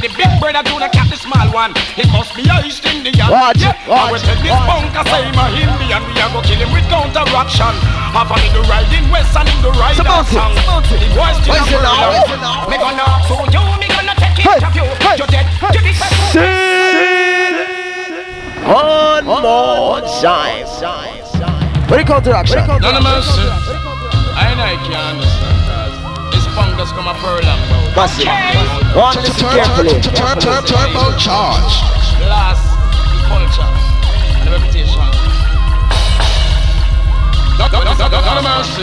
[0.00, 1.72] the big brother do the cat the small one.
[1.96, 3.30] It must be a East Indian.
[3.30, 3.74] Watch yeah.
[3.86, 6.00] I will watch take this watch I say a Indian.
[6.06, 7.74] We a go kill him with counteraction.
[8.14, 10.86] Half of him do ride in west and him do ride So down bounty, south.
[10.86, 10.96] so.
[10.96, 12.68] The boys still a now?
[12.70, 13.87] Me gonna so you me
[14.48, 14.64] One
[19.42, 20.64] more time.
[21.88, 22.56] Where the counteraction?
[22.66, 23.28] None of us.
[23.28, 26.32] I know I can't understand.
[26.32, 27.92] This punk just come a pearl and about.
[27.92, 28.32] Massive.
[28.96, 30.00] Wanna listen carefully.
[30.16, 31.84] Turbo charge.
[32.16, 32.56] Class,
[33.28, 33.68] culture,
[34.40, 35.04] and reputation.
[37.58, 38.80] None of us.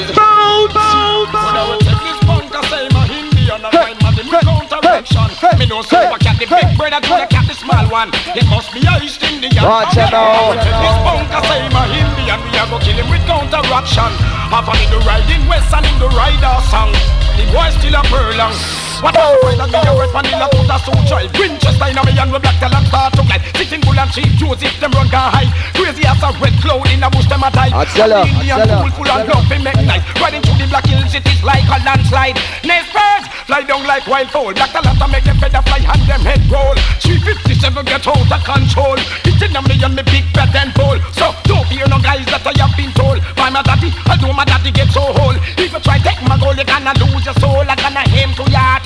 [1.33, 3.65] When I will take this punk I say him a Indian.
[3.65, 5.29] And I'm a him with counteraction.
[5.59, 8.09] Me know so I cat the big brother do the cat the small one.
[8.33, 9.63] It must be a East Indian.
[9.63, 10.53] Watch it now.
[10.55, 12.39] This punk I say him a Indian.
[12.45, 14.11] We a go kill him with counteraction.
[14.49, 16.91] Half of him ride in west and him do ride our song.
[17.37, 18.84] The boy still a furlong.
[19.03, 20.47] What a and me a red vanilla
[20.79, 21.29] suit child.
[21.35, 23.43] Winchester in a me and we black talent start to glide.
[23.57, 25.51] Sitting bull and Chief Joseph them run can hide.
[25.75, 27.75] Crazy as a red cloud in a bush them a die.
[27.75, 30.03] I tell ya, Indian tell full of love we make night.
[30.21, 32.39] Riding through the black hills it is like a landslide.
[32.63, 34.53] Next birds fly down like wild fowl.
[34.53, 36.75] Black talent make them feather fly and them head roll.
[37.03, 38.97] 357 get out of control.
[39.27, 40.23] Hitting a me and me big
[40.55, 40.97] and bowl.
[41.11, 43.19] So don't fear no guys that I have been told.
[43.35, 45.35] By my daddy, although my daddy get so whole.
[45.59, 47.67] If you try take my goal, you gonna lose your soul.
[47.67, 48.84] I gonna aim to your heart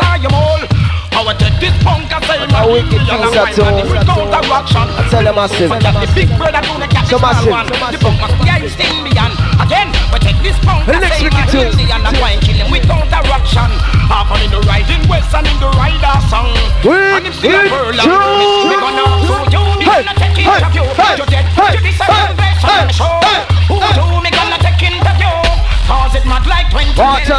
[1.59, 3.91] this punk and say my wicked things are wine and told.
[3.91, 4.87] with counteraction.
[4.95, 5.69] I tell massive.
[5.69, 7.67] But that the big brother do the cat So the small massive, one.
[7.67, 8.01] so The massive.
[8.01, 9.31] punk must be a East Indian.
[9.59, 11.67] Again, we take this punk The and next say wicked my thing.
[11.75, 13.69] Indian and wine kill him with counteraction.
[14.07, 16.49] Half on in the riding west and in the rider song.
[16.87, 20.85] And him still a pearl and we gonna so you me gonna take of you.
[21.27, 21.45] Dead,
[21.75, 23.19] you deserve the best on the show.
[23.67, 25.35] Who do me gonna take interview?
[25.85, 27.29] Cause it mad like 20 Watch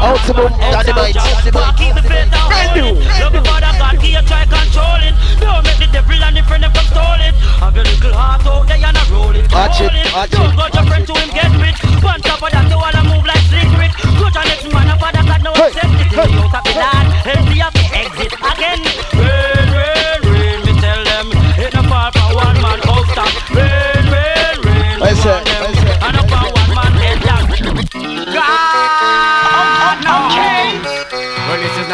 [0.00, 1.12] I no fall Out to boom, Dynamite.
[1.76, 2.48] Keep the faith down.
[2.48, 2.96] Brand new.
[3.20, 4.00] Love the father God.
[4.00, 5.12] He a try control it.
[5.36, 7.36] Don't make the devil and the friend come stole it.
[7.60, 9.44] I Your little heart out there and roll it.
[9.52, 11.76] Watch it, watch Don't go your friend to him get rich.
[12.00, 13.92] On top of that, you wanna move like slick Rick.
[14.16, 16.16] Go to next man that God no accept it.
[16.16, 16.99] Out of the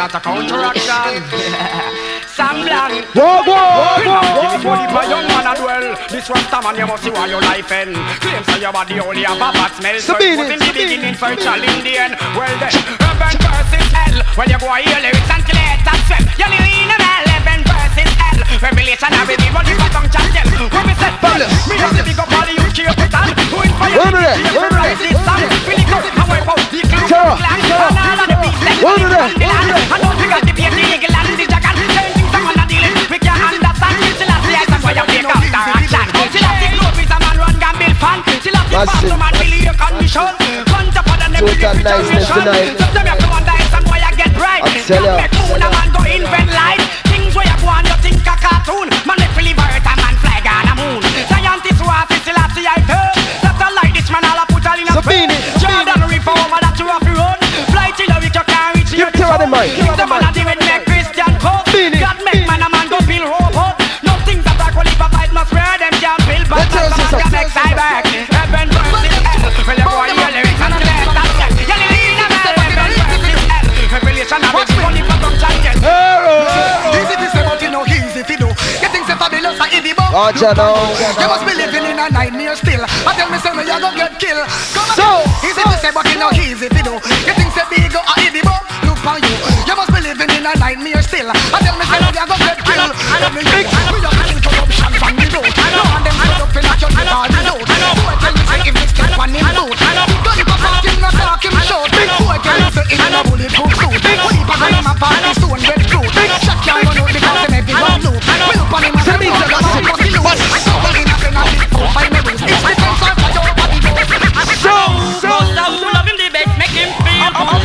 [0.07, 1.11] not a counteraction.
[2.35, 3.03] Sam Blanc.
[3.11, 5.87] Whoa, whoa, We whoa, not give it whoa, money for young man as well.
[6.07, 7.95] This Rasta man, you must see why your life end.
[8.23, 9.97] Claims that your body only have a bad smell.
[9.99, 10.87] So it Sabine, was in the Sabine.
[10.87, 12.13] beginning fertile in the end.
[12.39, 12.71] Well then,
[13.03, 14.17] heaven versus hell.
[14.37, 16.25] When you go and hear lyrics and collect and swell.
[16.39, 18.39] You live in an heaven versus hell.
[18.63, 20.47] Revelation and reveal what you got on channel.
[20.71, 21.15] When we said,
[21.67, 23.11] me have to big up all the youth here with
[23.57, 23.65] that.
[23.65, 23.97] Who in fire?
[23.97, 25.41] One of them, Here one to of rise this song.
[25.67, 27.07] Really come and wipe out the clown.
[27.07, 27.89] Sarah, clan, Sarah.
[27.89, 29.77] And all of the beasts that One of them, live on the one of land.
[29.77, 29.93] them.
[29.93, 31.73] And don't forget the beard, the eagle and the dragon.
[31.97, 33.09] Same things I'm gonna deal with.
[33.11, 33.95] We can't understand.
[34.17, 36.05] Still have the ice and fire take out the action.
[36.27, 38.17] Still have the globe with a man run gamble fan.
[38.41, 39.09] Still have the Massive.
[39.09, 40.27] fast man really a condition.
[40.67, 42.37] One top of the neck with Total the niceness generation.
[42.37, 42.77] tonight.
[42.77, 44.61] Sometimes you have to wonder if some boy I get right.
[44.61, 45.13] I tell ya.
[45.17, 46.76] Make moon a man go invent light.
[55.07, 55.59] Put all in a Sabine, frame.
[55.59, 57.39] Jordan reformer that you have to run.
[57.71, 58.91] Fly till you reach your car reach
[59.39, 59.71] the mic.
[59.75, 61.65] Give the man a the make Christian cut.
[61.67, 61.91] Sabine.
[61.91, 61.96] God
[80.17, 80.73] are easy, but Watch out now.
[81.21, 82.81] you must be living in a nightmare still.
[82.81, 84.47] I tell me, say, me, you go get killed.
[84.73, 85.07] Come So.
[85.45, 86.93] Easy to say, but you know easy to do.
[86.97, 89.35] You think say big or easy, but look on you.
[89.69, 91.29] You must be living in a nightmare still.
[91.29, 92.93] I tell me, say, you go get killed.
[92.97, 93.65] Tell me, big.
[93.93, 95.53] We just kill corruption from the root.
[95.53, 97.67] No one them put up in a church with all the loot.
[97.69, 99.77] Boy, tell me, say, if this step on him boot.
[99.77, 101.89] Gun go back him, no talk him short.
[101.93, 103.93] Boy, tell me, say, in a bulletproof suit.
[104.01, 106.09] We leave a gun him a party stone red fruit.
[106.65, 108.17] Can run out because him everyone loot.
[108.17, 110.33] We look on him and say, So.
[115.21, 115.57] So, So,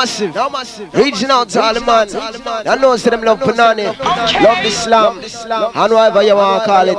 [0.05, 0.93] massive, now massive.
[0.95, 2.09] Reaching out to all the man.
[2.67, 3.87] I know say them love Panani,
[4.45, 6.99] love Islam, and whatever you want to call it.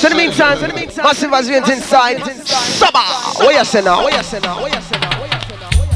[0.00, 0.58] So in the meantime,
[1.02, 2.20] massive as we inside.
[2.46, 3.00] Saba,
[3.42, 4.02] what you say now?
[4.02, 4.60] What you say now?
[4.60, 5.24] What you say now?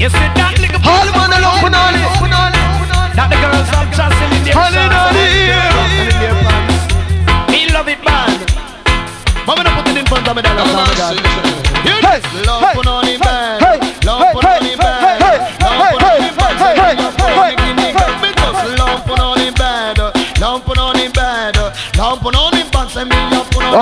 [0.01, 2.01] You see that little All the man that love Panani,
[3.13, 6.81] That the girls of Jocelyn in their Honey, shorts honey, and in their pants.
[7.53, 8.33] Me love it bad.
[9.45, 11.13] But me not put it in front of me, that love me God.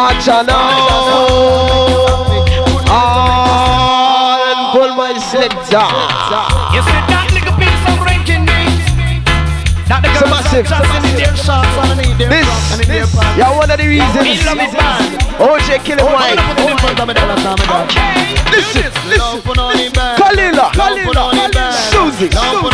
[0.02, 0.58] Watch out now.
[4.50, 5.86] And pull my selector.
[6.74, 8.66] You see that piece of ranking me?
[9.86, 13.38] That girls massive, of Jocelyn in their shorts and This, pants and in their this,
[13.38, 14.26] yeah, one of the reasons.
[14.26, 15.06] Me love it bad.
[15.38, 16.34] OJ killing Oh, white.
[16.34, 17.94] I'm gonna put it in front of me, that love me God.
[18.50, 18.90] Listen,
[19.22, 20.18] Love put on him bad.
[20.18, 20.74] Kalila,
[21.06, 21.38] put on.
[21.94, 22.74] Susie, Love put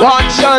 [0.00, 0.58] love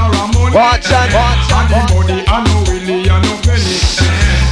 [0.51, 1.47] Watch and watch.
[1.55, 3.79] And the money I know Willie and no penny.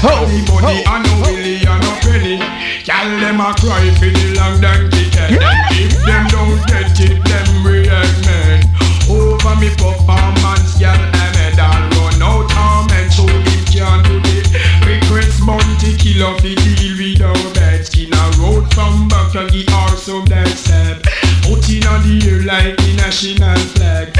[0.07, 0.23] Oh.
[0.23, 2.39] And the money I know Willie and no penny.
[2.87, 5.43] Girl them a cry for the long dang ticket.
[5.75, 8.63] If them don't get it, them react man.
[9.11, 14.39] Over me performance, gyal a all run out of men, so it can't do the
[14.87, 17.85] request Monte kill off the deal without bed.
[17.85, 21.03] Skin a road from back of the arse of that step.
[21.43, 24.18] Put in on the air like the national flag.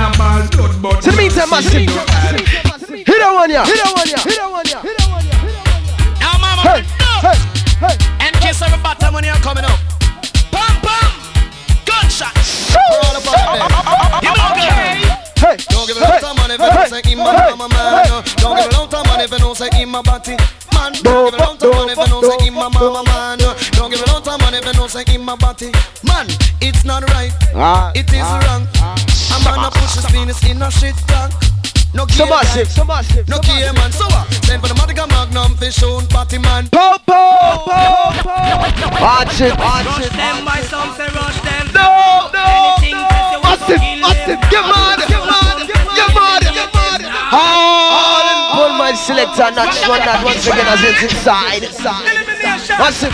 [0.00, 1.92] Gal a ball blood, but To the meantime, mercy massive.
[1.92, 2.40] no had.
[2.40, 3.68] Hit that one, yeah.
[3.68, 4.24] Hit that one, yeah.
[4.24, 4.80] Hit that one, yeah.
[4.80, 6.24] Hit that one, yeah.
[6.24, 6.80] Now, mama, Hey,
[7.20, 7.36] hey,
[7.84, 7.96] hey.
[8.24, 9.76] and kiss every bottom when you're coming up.
[10.48, 11.12] Pam, pam.
[11.84, 12.32] Gunshot.
[12.32, 13.68] Roll up on them.
[14.24, 15.20] You know, girl.
[15.36, 18.24] Hey, Don't give a lot of money if you don't say him a mama man.
[18.40, 20.36] Don't give a lot of money if you don't say him a body
[20.72, 20.96] man.
[21.04, 22.39] Don't give a lot of money if you don't say
[24.94, 25.70] of money if you say him a body
[26.04, 26.26] man.
[26.60, 27.32] It's not right.
[27.54, 28.66] Ah, It is wrong.
[29.30, 31.32] A man a push his penis in a shit tank.
[31.92, 33.28] No So gear massive, so massive.
[33.28, 33.90] No gear man.
[33.92, 34.26] So what?
[34.44, 36.68] Send for the Madiga Magnum fish on party man.
[36.70, 38.34] Po, po, po, po.
[39.02, 40.12] Watch it, watch Rush it.
[40.14, 41.66] them, my son say rush them.
[41.74, 42.46] No, no, no.
[42.78, 44.38] that you want to Massive, kill massive.
[44.38, 44.50] them.
[44.50, 47.00] Get mad, get mad, get mad, get mad.
[47.34, 48.26] Hard.
[48.54, 52.29] Pull my selector, not one that once again as it's inside.
[52.78, 53.12] Massive,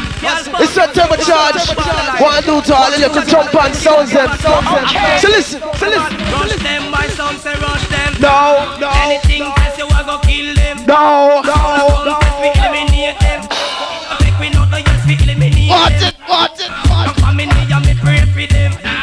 [0.60, 2.20] it's a turbocharge.
[2.20, 4.28] One do to all the little jump and sounds them.
[5.20, 6.16] So listen, so listen.
[6.32, 8.12] Rush them, my son say rush them.
[8.20, 10.76] No, no, Anything that you want to kill them.
[10.86, 11.56] no, no,
[12.04, 12.18] no.
[12.42, 13.42] Eliminate them.
[14.20, 16.70] Take we not no yes, we eliminate Watch it, watch it,
[17.20, 18.95] come in here, me pray for them.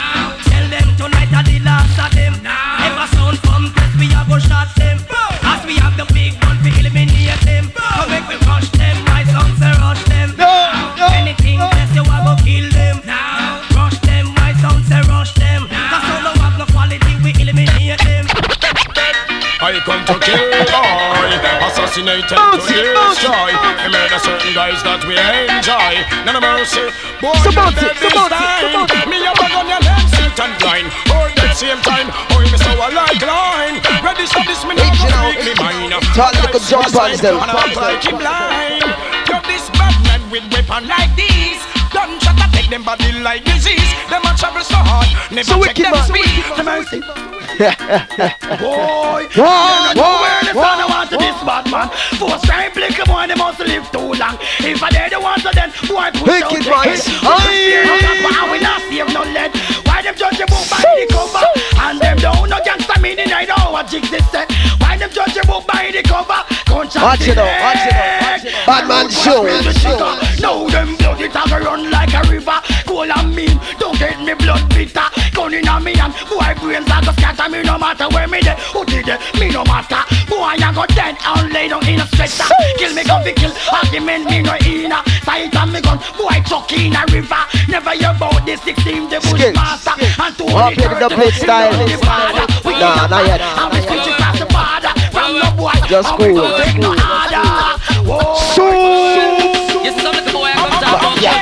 [20.08, 21.32] To kill boy,
[21.64, 23.52] assassinate and to destroy.
[23.88, 25.94] Murder certain guys that we enjoy.
[26.28, 26.84] None of mercy,
[27.24, 27.36] boy.
[27.40, 28.84] So you bounce dead this time.
[29.08, 30.88] Me a bag on your legs, sit and blind.
[31.08, 33.78] Or that same time, or me so I like line.
[34.04, 34.92] Ready for this me now,
[35.24, 35.96] make me mine.
[36.12, 37.40] Tell the little jump on them.
[37.40, 38.84] And I'm like him blind.
[39.30, 41.64] You're this bad man with weapon like these.
[41.96, 43.92] Gunshot attack them body like disease.
[44.12, 46.44] Them a travel so hard, never So check them speed.
[46.60, 47.00] The mercy.
[47.60, 49.46] Boy, you
[49.94, 51.86] know where the son I want to this bad man.
[52.18, 54.42] Force crime blick boy, they must live too long.
[54.66, 56.74] If I dare the ones then boy push out the.
[57.22, 58.26] Aye.
[58.26, 59.54] Why we not save no lead?
[59.86, 61.46] Why them judge a book by the cover?
[61.78, 64.50] And them don't no gangster meaning I know what jigs is set.
[64.82, 66.42] Why them judge a book by the cover?
[66.74, 68.66] Watch it out, watch it out, watch it out.
[68.66, 69.46] Bad man show.
[70.42, 72.58] Now them blood it a run like a river.
[72.94, 75.02] Cool and mean, don't get me blood bitter.
[75.34, 78.38] Gun in a me and boy brains a go scatter me no matter where me
[78.40, 78.54] dey.
[78.70, 79.18] Who did it?
[79.42, 79.98] Me no matter.
[80.30, 82.46] Boy I go dead and lay down in a stretcher.
[82.78, 83.50] Kill me come fi kill.
[83.74, 85.02] Argument me no inna.
[85.26, 85.98] Sight on me gun.
[86.22, 87.42] Boy chuck in a river.
[87.66, 89.98] Never hear about the 16 the Skills, bushmaster.
[89.98, 91.74] And to Oh, play the double style.
[92.78, 93.42] Nah, not yet.
[93.42, 94.94] And we switch across the border.
[95.10, 95.74] From no boy.
[95.90, 97.02] Just and we cool, don't just take no cool.
[97.02, 97.42] harder.
[98.06, 98.38] Whoa.
[98.54, 98.70] So,
[99.82, 101.42] You see some little boy I come down from Yeah.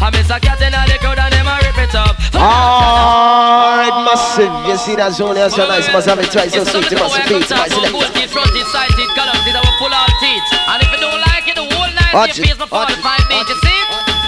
[0.00, 2.16] I miss a cat in the crowd and them a rip it up.
[2.32, 4.48] alright, massive.
[4.64, 5.92] You see that zone here so nice.
[5.92, 6.88] Must have it twice so sweet.
[6.88, 8.08] You must have beat my selector.
[8.16, 10.40] teeth, front teeth, side teeth, colors, these are full all teeth.
[10.72, 13.04] And if you don't like it, the whole night Watch your face will watch it,
[13.04, 13.20] five.
[13.28, 13.80] You see?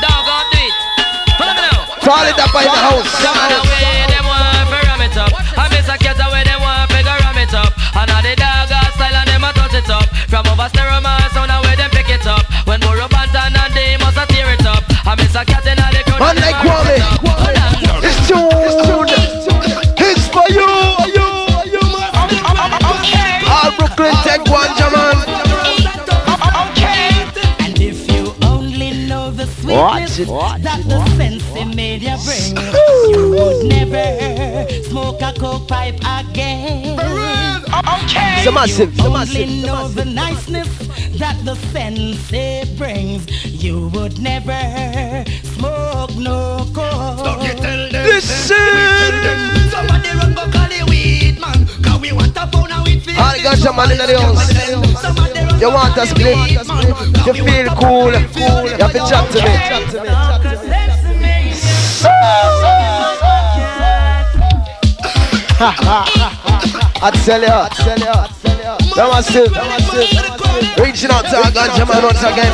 [0.05, 0.77] Dog on do it.
[1.41, 1.89] Follow me now.
[2.05, 3.09] Call it up in the house.
[3.17, 5.33] Some of the them want to ram it up.
[5.57, 7.73] I miss a cat away them want to ram it up.
[7.97, 10.05] And now the dog style and them a touch it up.
[10.29, 11.22] From over stereo man
[16.23, 16.99] Man like Kwame.
[18.07, 19.11] It's tuned.
[19.99, 20.69] It's for you.
[23.51, 25.17] All Brooklyn Tech one, Jaman.
[27.59, 31.43] And if you only know the Watch sweetness it, watch that the sense
[31.75, 32.57] media bring,
[33.11, 34.07] you would never
[34.85, 36.92] smoke a coke pipe again.
[37.85, 40.69] It's a massive, it's a Only massive, it's a know the niceness
[41.19, 42.31] that the sense
[42.79, 47.25] brings, you would never smoke no coke.
[47.93, 48.57] Listen.
[49.71, 53.11] Somebody run go call the weed man Cause we want a pound of weed for
[53.21, 54.53] All the ganja man in the house.
[55.61, 56.37] You want a split?
[57.27, 58.13] You feel cool?
[58.13, 59.39] You have to chat to
[66.23, 66.29] me.
[67.05, 68.95] I tell you, I tell you, I tell you.
[68.95, 70.79] That was it, that was it.
[70.79, 72.53] Reaching out to our ganja man once again.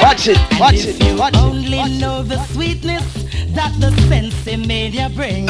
[0.00, 1.40] Watch it, watch it, watch it.
[1.40, 3.04] only know the sweetness
[3.52, 5.46] that the sensimilla bring,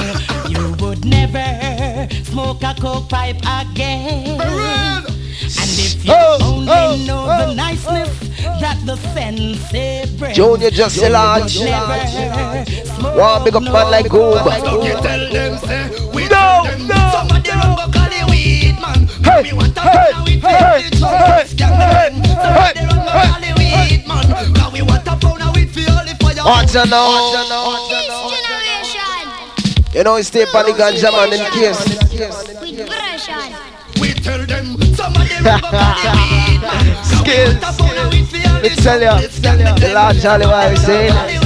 [0.51, 1.47] you would never
[2.25, 4.41] smoke a coke pipe again.
[4.41, 8.11] And if you oh, only oh, know oh, the niceness
[8.45, 8.61] oh, oh.
[8.61, 11.57] that the sensei brings, Junior just a large.
[13.17, 14.45] One big up man like Goob.
[16.19, 16.46] No, no.
[19.27, 19.73] Weed man.
[19.77, 22.75] Hey, hey, hey, hey, hey, hey,
[23.67, 24.73] hey, man.
[24.73, 26.45] we want a pound of weed for all the fire.
[26.45, 27.07] Watch out now.
[27.07, 28.07] Watch out now.
[29.97, 31.81] You know, stay on the ganja man in case.
[33.99, 35.43] We tell them some of them
[37.03, 37.55] Skills.
[38.63, 39.29] Me tell you,
[39.81, 41.46] the Lord Charlie what we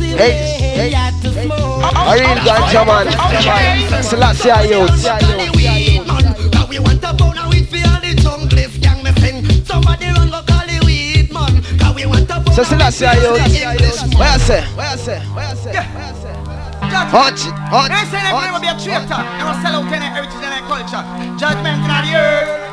[0.17, 0.93] Hey, hey.
[0.93, 3.07] A real ganja man.
[4.03, 5.05] Selassie youth.
[5.05, 5.13] A
[7.17, 7.35] pound
[12.55, 14.17] So Selassie youth.
[14.17, 14.61] Where I say?
[14.75, 15.19] Where I say?
[15.19, 15.71] Where I say?
[16.91, 17.39] Hot,
[17.71, 17.87] hot.
[17.89, 19.23] They say they will be a traitor.
[19.37, 21.03] They will sell out any heritage and culture.
[21.39, 22.71] Judgment in the earth.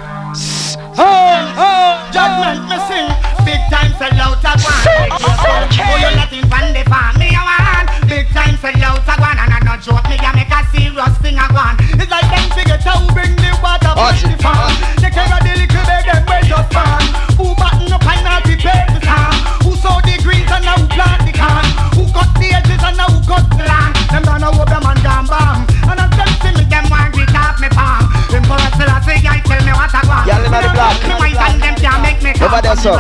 [0.99, 3.38] Oh, oh, judgment me sing.
[3.49, 5.09] Big time sell out a one.
[5.09, 7.89] Oh, you nothing from the farm me a one.
[8.05, 11.17] Big time sell out a one, and I no joke me a make a serious
[11.25, 11.81] thing a one.
[11.97, 14.69] It's like them figure to bring the water from the farm.
[15.01, 17.01] Take care of the little bag them where just farm.
[17.41, 19.37] Who button up pineapple paper farm?
[19.65, 21.65] Who sow the greens and now plant the corn?
[21.97, 23.97] Who cut the edges and now cut the land?
[24.13, 25.65] Them gone over them and gone bam.
[25.89, 28.18] And I'm telling me them want to off me palm.
[28.49, 30.25] Emperor Selassie, I tell me what I want.
[30.25, 30.97] Y'all in the block.
[31.05, 32.49] Me wise and them can't make me calm.
[32.49, 32.97] Over there, sir.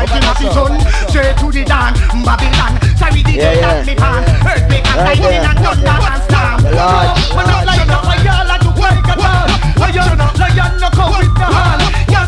[1.09, 2.77] Straight to the dawn, Babylon.
[3.01, 3.81] Sorry, the yeah, yeah.
[3.81, 4.29] me pan.
[4.45, 6.69] Earthquake and lightning and thunder and storm.
[6.69, 7.17] Lord.
[7.33, 9.49] Man, not like no fire like to wake at all.
[9.81, 11.81] Lion, lion, no come with the hand.
[12.13, 12.28] Can't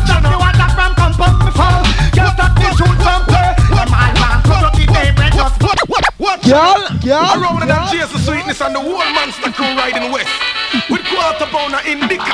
[6.41, 6.49] What?
[6.49, 7.37] Y'all, y'all.
[7.37, 10.29] Around them Jesus sweetness and the whole monster crew riding west.
[10.89, 12.33] With quarter pounder indica.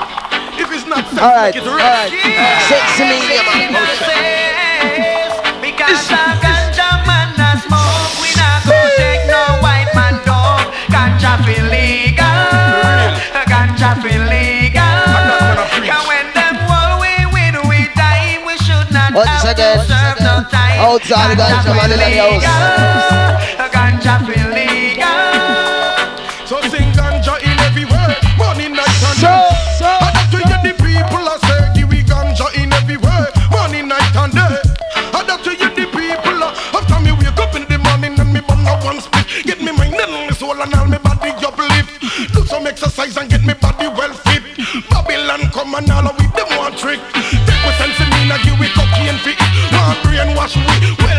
[0.58, 2.10] If it's not sex, all right, make it all right.
[2.72, 3.76] Sexy media, man.
[3.76, 3.84] Oh,
[5.62, 10.72] because a ganja man a smoke, we not go take no white man dog.
[10.90, 13.12] Ganja feel legal,
[13.46, 15.04] ganja feel legal.
[15.84, 20.42] And when them war we win, we die, we should not have to serve no
[20.50, 20.80] time.
[20.80, 23.57] Outside the ganja man in the house.
[24.08, 26.00] Ganja feel legal.
[26.48, 29.44] So sing ganja in everywhere, morning, night, and day.
[29.76, 33.36] So, and that to hear the people I say, give we ganja in every word,
[33.52, 34.64] morning, night, and day.
[35.12, 38.32] And that to hear the people I, after me wake up in the morning and
[38.32, 41.36] me bun a one split, get me mind and me soul and all me body
[41.44, 42.00] uplift.
[42.32, 44.40] Do some exercise and get me body well fit.
[44.88, 47.04] Babylon come and all we them one trick.
[47.12, 49.36] Take we sense in me, now give we cocaine fit.
[49.76, 51.17] One brainwash we well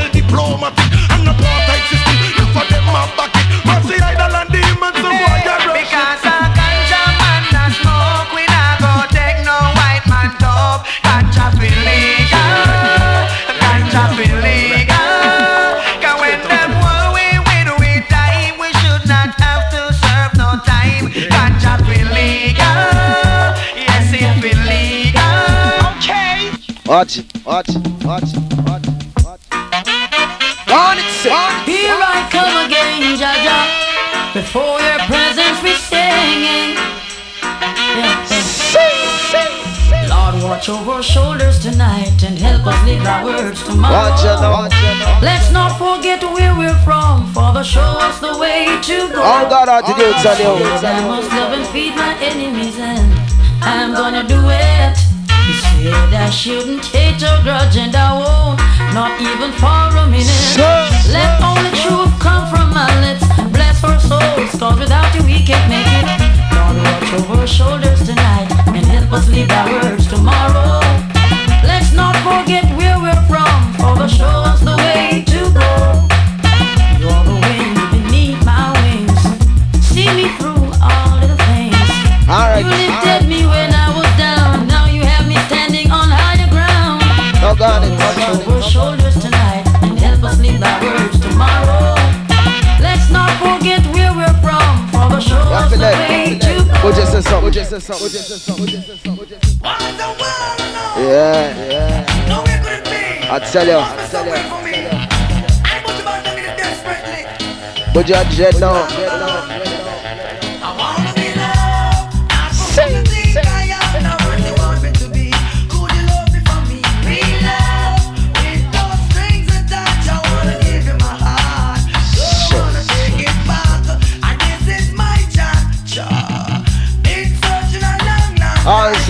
[26.98, 29.54] Watch it, watch it, watch it, watch it, watch it.
[30.66, 31.30] On it, say.
[31.62, 34.34] Here I come again, Jaja.
[34.34, 36.74] Before your presence we singing.
[37.94, 38.18] Yeah.
[40.10, 44.10] Lord, watch over our shoulders tonight and help us live our words tomorrow.
[44.10, 45.22] Watch it, watch it.
[45.22, 49.22] Let's not forget where we're from, Father, show us the way to go.
[49.22, 50.82] All God to do it's.
[50.82, 53.14] I must love and feed my enemies, and
[53.62, 55.07] I'm gonna do it.
[55.89, 58.60] He said I shouldn't hate or grudge and I won't,
[58.93, 60.28] not even for a minute.
[61.09, 63.24] Let only truth come from my lips.
[63.56, 66.05] Bless our souls, cause without you we can't make it.
[66.52, 70.85] Lord, watch over our shoulders tonight and help us live our words tomorrow.
[71.65, 75.24] Let's not forget where we're from, for the show us the way
[97.52, 98.10] something.
[100.98, 102.04] Yeah, yeah.
[103.30, 103.78] I tell you.
[103.78, 104.32] I tell you.
[107.94, 109.17] But you're dead now.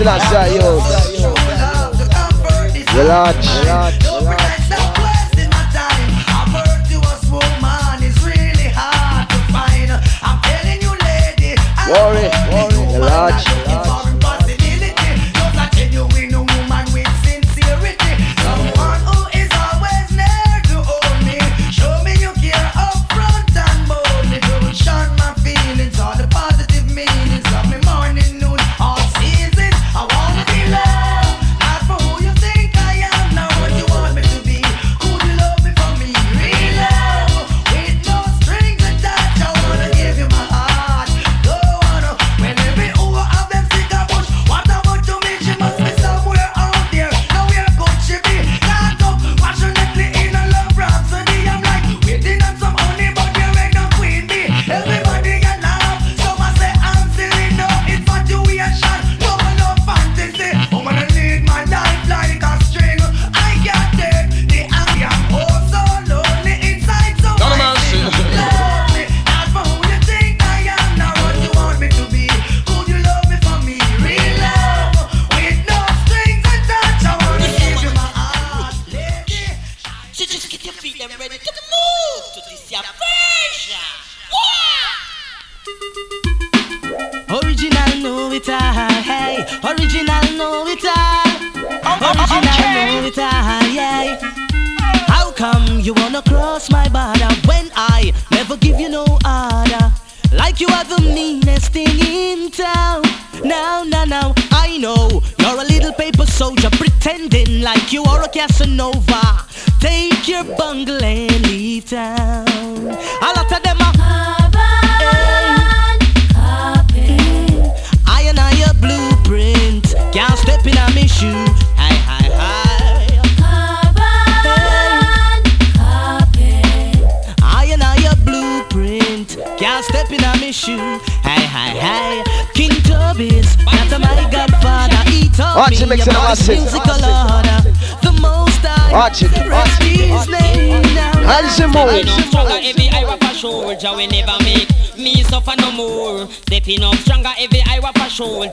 [0.09, 0.81] Not that, yo.
[2.97, 4.49] Relax, relax, relax.
[11.89, 12.38] Worry,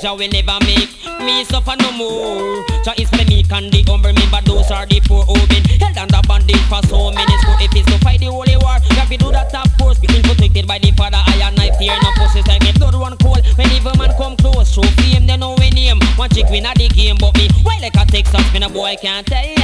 [0.07, 2.65] soldier we never make me suffer no more.
[2.85, 5.99] So it's me meek and the humble remember those are the poor who been held
[5.99, 9.09] under bandage for so many so if it's to fight the holy war, we have
[9.09, 9.99] to do that top force.
[9.99, 13.17] Being protected by the father, I and knife here no forces like me blood run
[13.19, 13.43] cold.
[13.57, 16.01] When evil man come close, show fame, they know we name.
[16.17, 18.97] One chick win at the game, but me why like a Texas, me a boy
[19.01, 19.57] can't tell.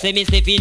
[0.00, 0.59] Say me stepping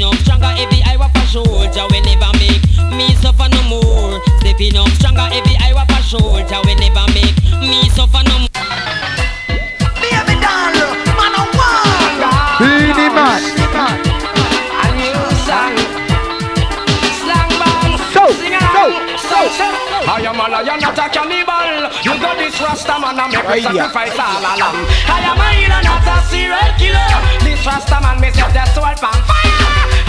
[19.17, 19.97] so, so, so.
[20.05, 21.89] I am a lion, not a cannibal.
[22.05, 24.77] You got this Rasta man, I make me sacrifice all a lamb.
[25.09, 27.09] I am a healer, not a serial killer.
[27.41, 29.57] This Rasta man, me set the soul on fire.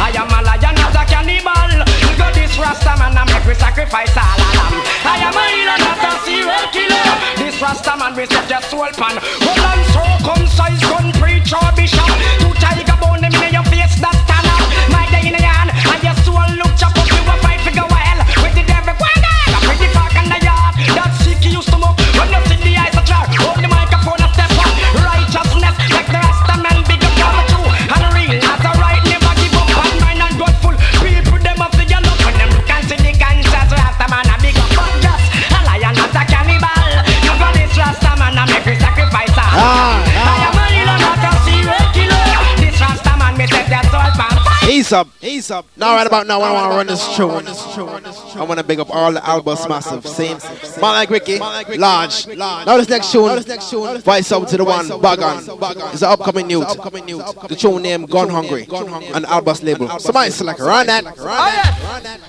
[0.00, 1.84] I am a lion, not a cannibal.
[2.04, 4.76] You got this Rasta man, I make me sacrifice all a lamb.
[5.04, 7.06] I am a healer, not a serial killer.
[7.36, 9.16] This Rasta man, me set the soul pan.
[9.40, 12.39] Well, I'm circumcised, gun preacher, or bishop.
[44.90, 44.90] Fire.
[44.90, 45.66] Ease up, ease up.
[45.76, 47.46] Now, right about now, I want to run this tune.
[48.40, 50.06] I want to big up all the Albus Massive.
[50.06, 50.38] Same.
[50.80, 52.26] Man like Ricky, large.
[52.26, 53.42] Now, this next tune,
[54.00, 55.92] vice out to the one, Bagan.
[55.92, 56.68] It's an upcoming youth.
[57.48, 59.88] The tune named Gone Hungry on Albus label.
[59.98, 61.04] Somebody select, run that.
[61.06, 62.20] Oh yes.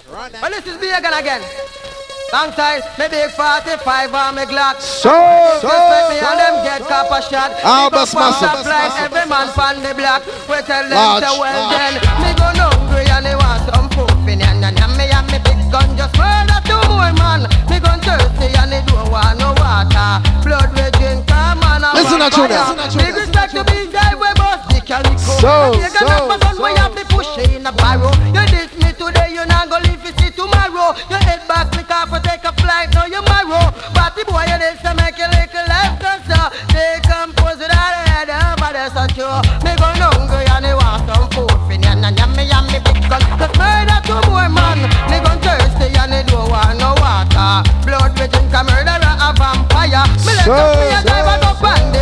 [0.41, 1.41] Well, this is Vegan again.
[1.41, 1.90] Long
[2.31, 4.79] time, me big 45 on me Glock.
[4.79, 5.11] So,
[5.59, 6.39] so, me and so.
[6.39, 7.51] them get copper shot.
[7.63, 8.65] Up on Massive.
[8.67, 10.23] like Every man pan the block.
[10.47, 11.75] We tell them Large, to well large.
[11.75, 11.93] then.
[12.23, 14.11] Me go hungry and they want some food.
[14.25, 17.43] Fin and and and me and me big gun just murder two more man.
[17.67, 20.23] Me gun thirsty and they don't want no water.
[20.47, 21.83] Blood we drink come on.
[21.95, 22.29] Listen to.
[22.31, 22.87] Tuna.
[22.95, 25.19] Big respect to big guy we boss the calico.
[25.43, 28.11] So, You got so, enough son we push in a barrow.
[28.31, 30.97] You diss me today, you not gonna live to see tomorrow.
[31.09, 33.69] You head back me car for take a flight, now you marrow.
[33.93, 36.41] Party boy, you this to make a little left and so.
[36.73, 39.37] They compose it out of head, but that's not true.
[39.61, 43.21] Me go hungry and they want some food for me and me and big gun.
[43.37, 44.81] Cause murder two more man.
[45.09, 47.61] Me go thirsty and they don't want no water.
[47.85, 50.05] Blood we drink a murderer, a vampire.
[50.25, 52.01] Me let So, up me a so, drive and up on the.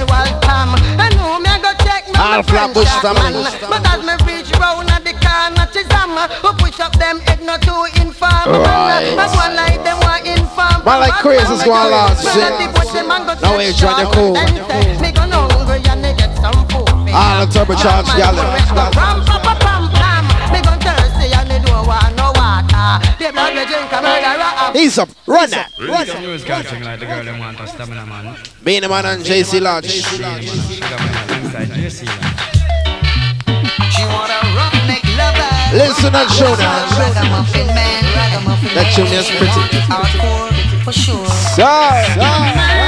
[1.00, 3.44] And who me go check me my friend bush shot, family.
[3.44, 4.16] man.
[4.26, 4.39] Me
[6.80, 8.32] who push up them head not to inform.
[8.48, 9.14] Right.
[9.16, 10.86] That's one like them want inform.
[10.86, 12.54] Man like crazy is going on, Man, shit.
[12.60, 14.38] the bush, the man go Now check we join the shop cool.
[14.38, 16.88] and say, Me hungry and they get some food.
[16.88, 18.36] for All the turbocharged Man, gal.
[18.36, 18.44] go
[18.96, 20.24] ram, pa, pa, pam, pam.
[20.54, 23.04] Me go thirsty and they don't want no water.
[23.20, 24.52] The blood we drink a murderer.
[24.56, 25.10] a He's up.
[25.28, 25.72] Run that.
[25.80, 28.38] Run Some news guy thing like the girl them want a stamina man.
[28.64, 29.92] Being the man and JC Lodge.
[29.92, 30.40] Sugar man,
[31.28, 32.56] alongside JC Lodge.
[33.94, 34.59] She want a roughneck lover.
[35.72, 36.90] Listen and show now.
[36.98, 39.54] Ragamuffin man, ragamuffin That tune is pretty.
[40.84, 41.26] For sure.
[41.54, 41.70] So,
[42.18, 42.79] listen,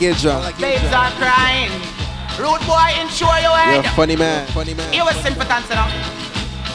[0.00, 0.40] like Adrian.
[0.56, 1.70] Babes are crying.
[2.40, 4.46] Rude boy, ensure your You're a funny man.
[4.48, 4.92] Funny man.
[4.92, 5.84] You a simpleton, you.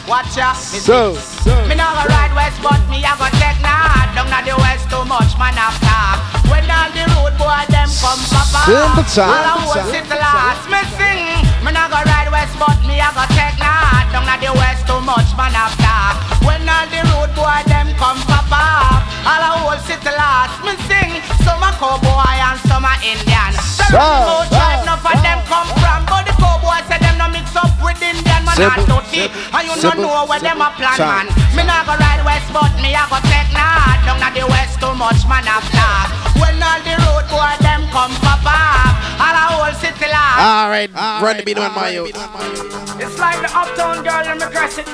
[0.06, 0.54] Watch ya.
[0.54, 1.18] me So.
[1.66, 4.14] Me now go ride west, but me a go take north.
[4.14, 6.22] Down at the west too much, man talk.
[6.46, 8.62] When all the road boy them come papa.
[8.70, 9.26] Simpleton.
[9.26, 10.62] All I want sit last.
[10.70, 11.42] Me sing.
[11.66, 14.06] Me now go ride west, but me a go take north.
[14.14, 15.50] Down at the west too much, man
[15.82, 16.14] talk.
[16.46, 19.02] When all the road boy them come papa.
[19.26, 20.62] All I want sit last.
[20.62, 21.18] Me sing.
[21.42, 23.50] Some a cowboy and some a Indian.
[23.54, 26.00] The So, road tribe, enough of them come from.
[26.06, 29.26] But the cowboy say them no mix up with Indian man Simple, and dirty.
[29.26, 31.26] simple, And you no simple, know where them a plan, Time.
[31.26, 31.56] man.
[31.58, 34.00] Me nah go ride west, but me a go take north.
[34.06, 36.08] Down at the west too much, man a flag.
[36.38, 40.38] When all the road boy them come pop up, all a whole city laugh.
[40.38, 40.90] all right,
[41.22, 42.14] run the beat on my youth.
[42.98, 44.86] It's like the uptown girl and me dress it.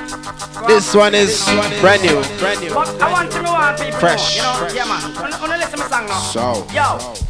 [0.67, 1.43] This one is
[1.81, 2.21] brand new.
[2.39, 2.73] Brand new.
[2.73, 4.37] But I want to know what people Fresh.
[4.37, 5.01] know, you know, yeah man.
[5.15, 6.19] Wanna, wanna listen to my song now.
[6.19, 6.67] So.
[6.71, 7.22] Yo, why everybody talking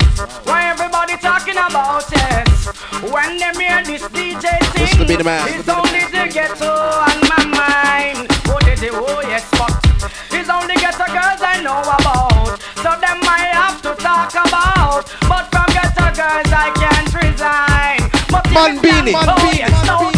[1.69, 2.47] about it?
[3.11, 5.47] When them hear this DJ This be the man.
[5.49, 8.27] It's only the ghetto on my mind.
[8.47, 8.59] Oh,
[9.07, 9.71] oh yes, but
[10.31, 12.59] it's only ghetto girls I know about.
[12.83, 15.03] So them I have to talk about.
[15.29, 18.01] But from ghetto girls I can't resign.
[18.29, 19.13] But if Man Beenie.
[19.13, 20.12] Man yes,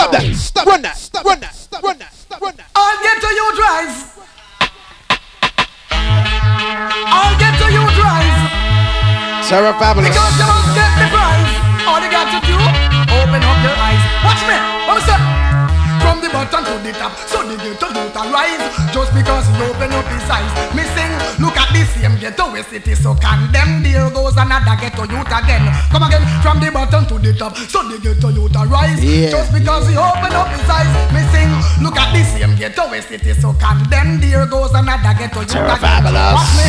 [0.00, 0.22] Stop that!
[0.34, 0.64] Stop!
[0.82, 0.96] That!
[0.96, 1.24] Stop!
[1.24, 1.54] That!
[1.54, 1.82] Stop!
[1.82, 2.14] That!
[2.14, 2.40] Stop!
[2.56, 2.66] That!
[2.74, 3.94] I'll get to you drive.
[7.10, 9.48] I'll get to you drive.
[9.48, 10.59] Terror Fabulous.
[16.92, 18.64] The top, so the ghetto youth a rise.
[18.92, 21.12] Just because you open up his eyes, me sing.
[21.38, 23.82] Look at same ghetto where city so condemn.
[23.82, 25.64] There goes another ghetto youth again.
[25.90, 29.02] Come again, from the bottom to the top, so the ghetto youth a rise.
[29.02, 29.30] Yeah.
[29.30, 31.50] Just because he open up his eyes, me sing.
[31.82, 34.20] Look at the same ghetto where city so condemn.
[34.20, 36.04] There goes another ghetto youth Sarah again.
[36.04, 36.34] Fabulous.
[36.36, 36.66] Watch me,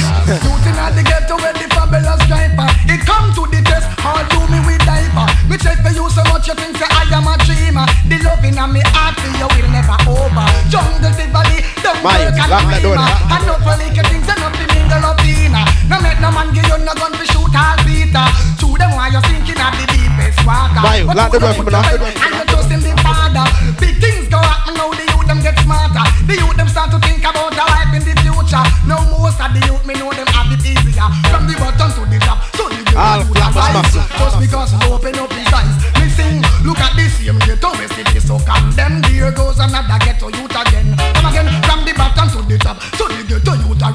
[0.47, 2.69] youth in the ghetto where the fabulous driver.
[2.87, 5.27] It come to the test, all do me with diaper.
[5.49, 7.85] Me check for you so much you think say I am a dreamer.
[8.07, 10.47] The loving of me heart for you will never over.
[10.71, 13.31] Jungle the valley, don't work and lock that door dreamer.
[13.31, 15.63] I for like things in the Latina.
[15.87, 18.27] No make no man give you no gun to shoot all Peter.
[18.59, 20.83] To them while you're sinking at the deepest water.
[20.83, 21.87] Mike, But lock the door don't for me put now.
[21.87, 23.45] your faith And you trust in the Father.
[23.79, 24.91] Big things go happen now.
[24.91, 26.05] The youth them get smarter.
[26.27, 28.65] The youth them start to think about their life in the future.
[28.85, 31.07] Now most of the youth me know them have it easier.
[31.31, 32.39] From the bottom to the top.
[32.59, 33.95] So the youth flappers rise.
[33.95, 35.71] Just because you open up his eyes.
[35.99, 39.01] Me sing, look at this same ghetto where city so condemn.
[39.07, 40.80] There goes another ghetto youth again,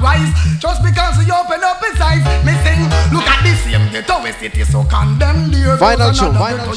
[0.07, 2.23] Just because you open up his eyes.
[2.47, 2.79] Me sing,
[3.11, 5.51] look at this same ghetto city so condemn.
[5.51, 6.67] There Final tune, final.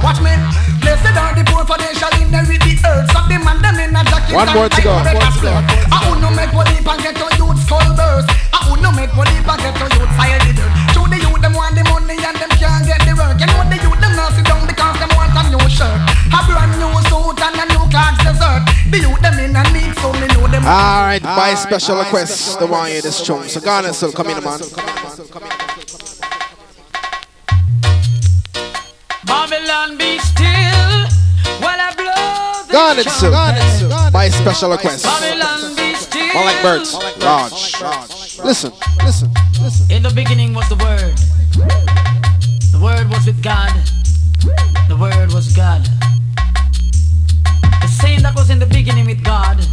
[0.00, 0.32] Watch me,
[0.80, 3.12] blessed are the poor for they shall inherit the earth.
[3.12, 4.96] So the man them in a jacket One more to go.
[4.96, 5.64] a red skirt.
[5.92, 8.32] I would no make one and get youth skull burst.
[8.56, 10.72] I would no make one and get youth fire the dirt.
[10.96, 13.36] To the youth them want the money and them can't get the work.
[13.36, 16.00] You know the youth them not sit down because them want a new shirt,
[16.32, 18.64] a brand new suit and a new clocks dessert.
[18.88, 19.47] The youth them in
[20.64, 23.48] Alright, by special request, the one you this tune.
[23.48, 24.58] So Ghana still come in, man.
[29.24, 30.98] Babylon be still
[31.62, 32.72] while I blow.
[32.72, 34.10] Ghana still.
[34.10, 35.06] By special request.
[35.06, 36.94] More like birds.
[37.22, 37.80] Raj.
[38.44, 38.72] Listen,
[39.04, 39.30] listen,
[39.62, 39.90] listen.
[39.90, 41.16] In the beginning was the word.
[42.72, 43.72] The word was with God.
[44.88, 45.84] The word was God.
[47.80, 49.64] The same that was in the beginning with God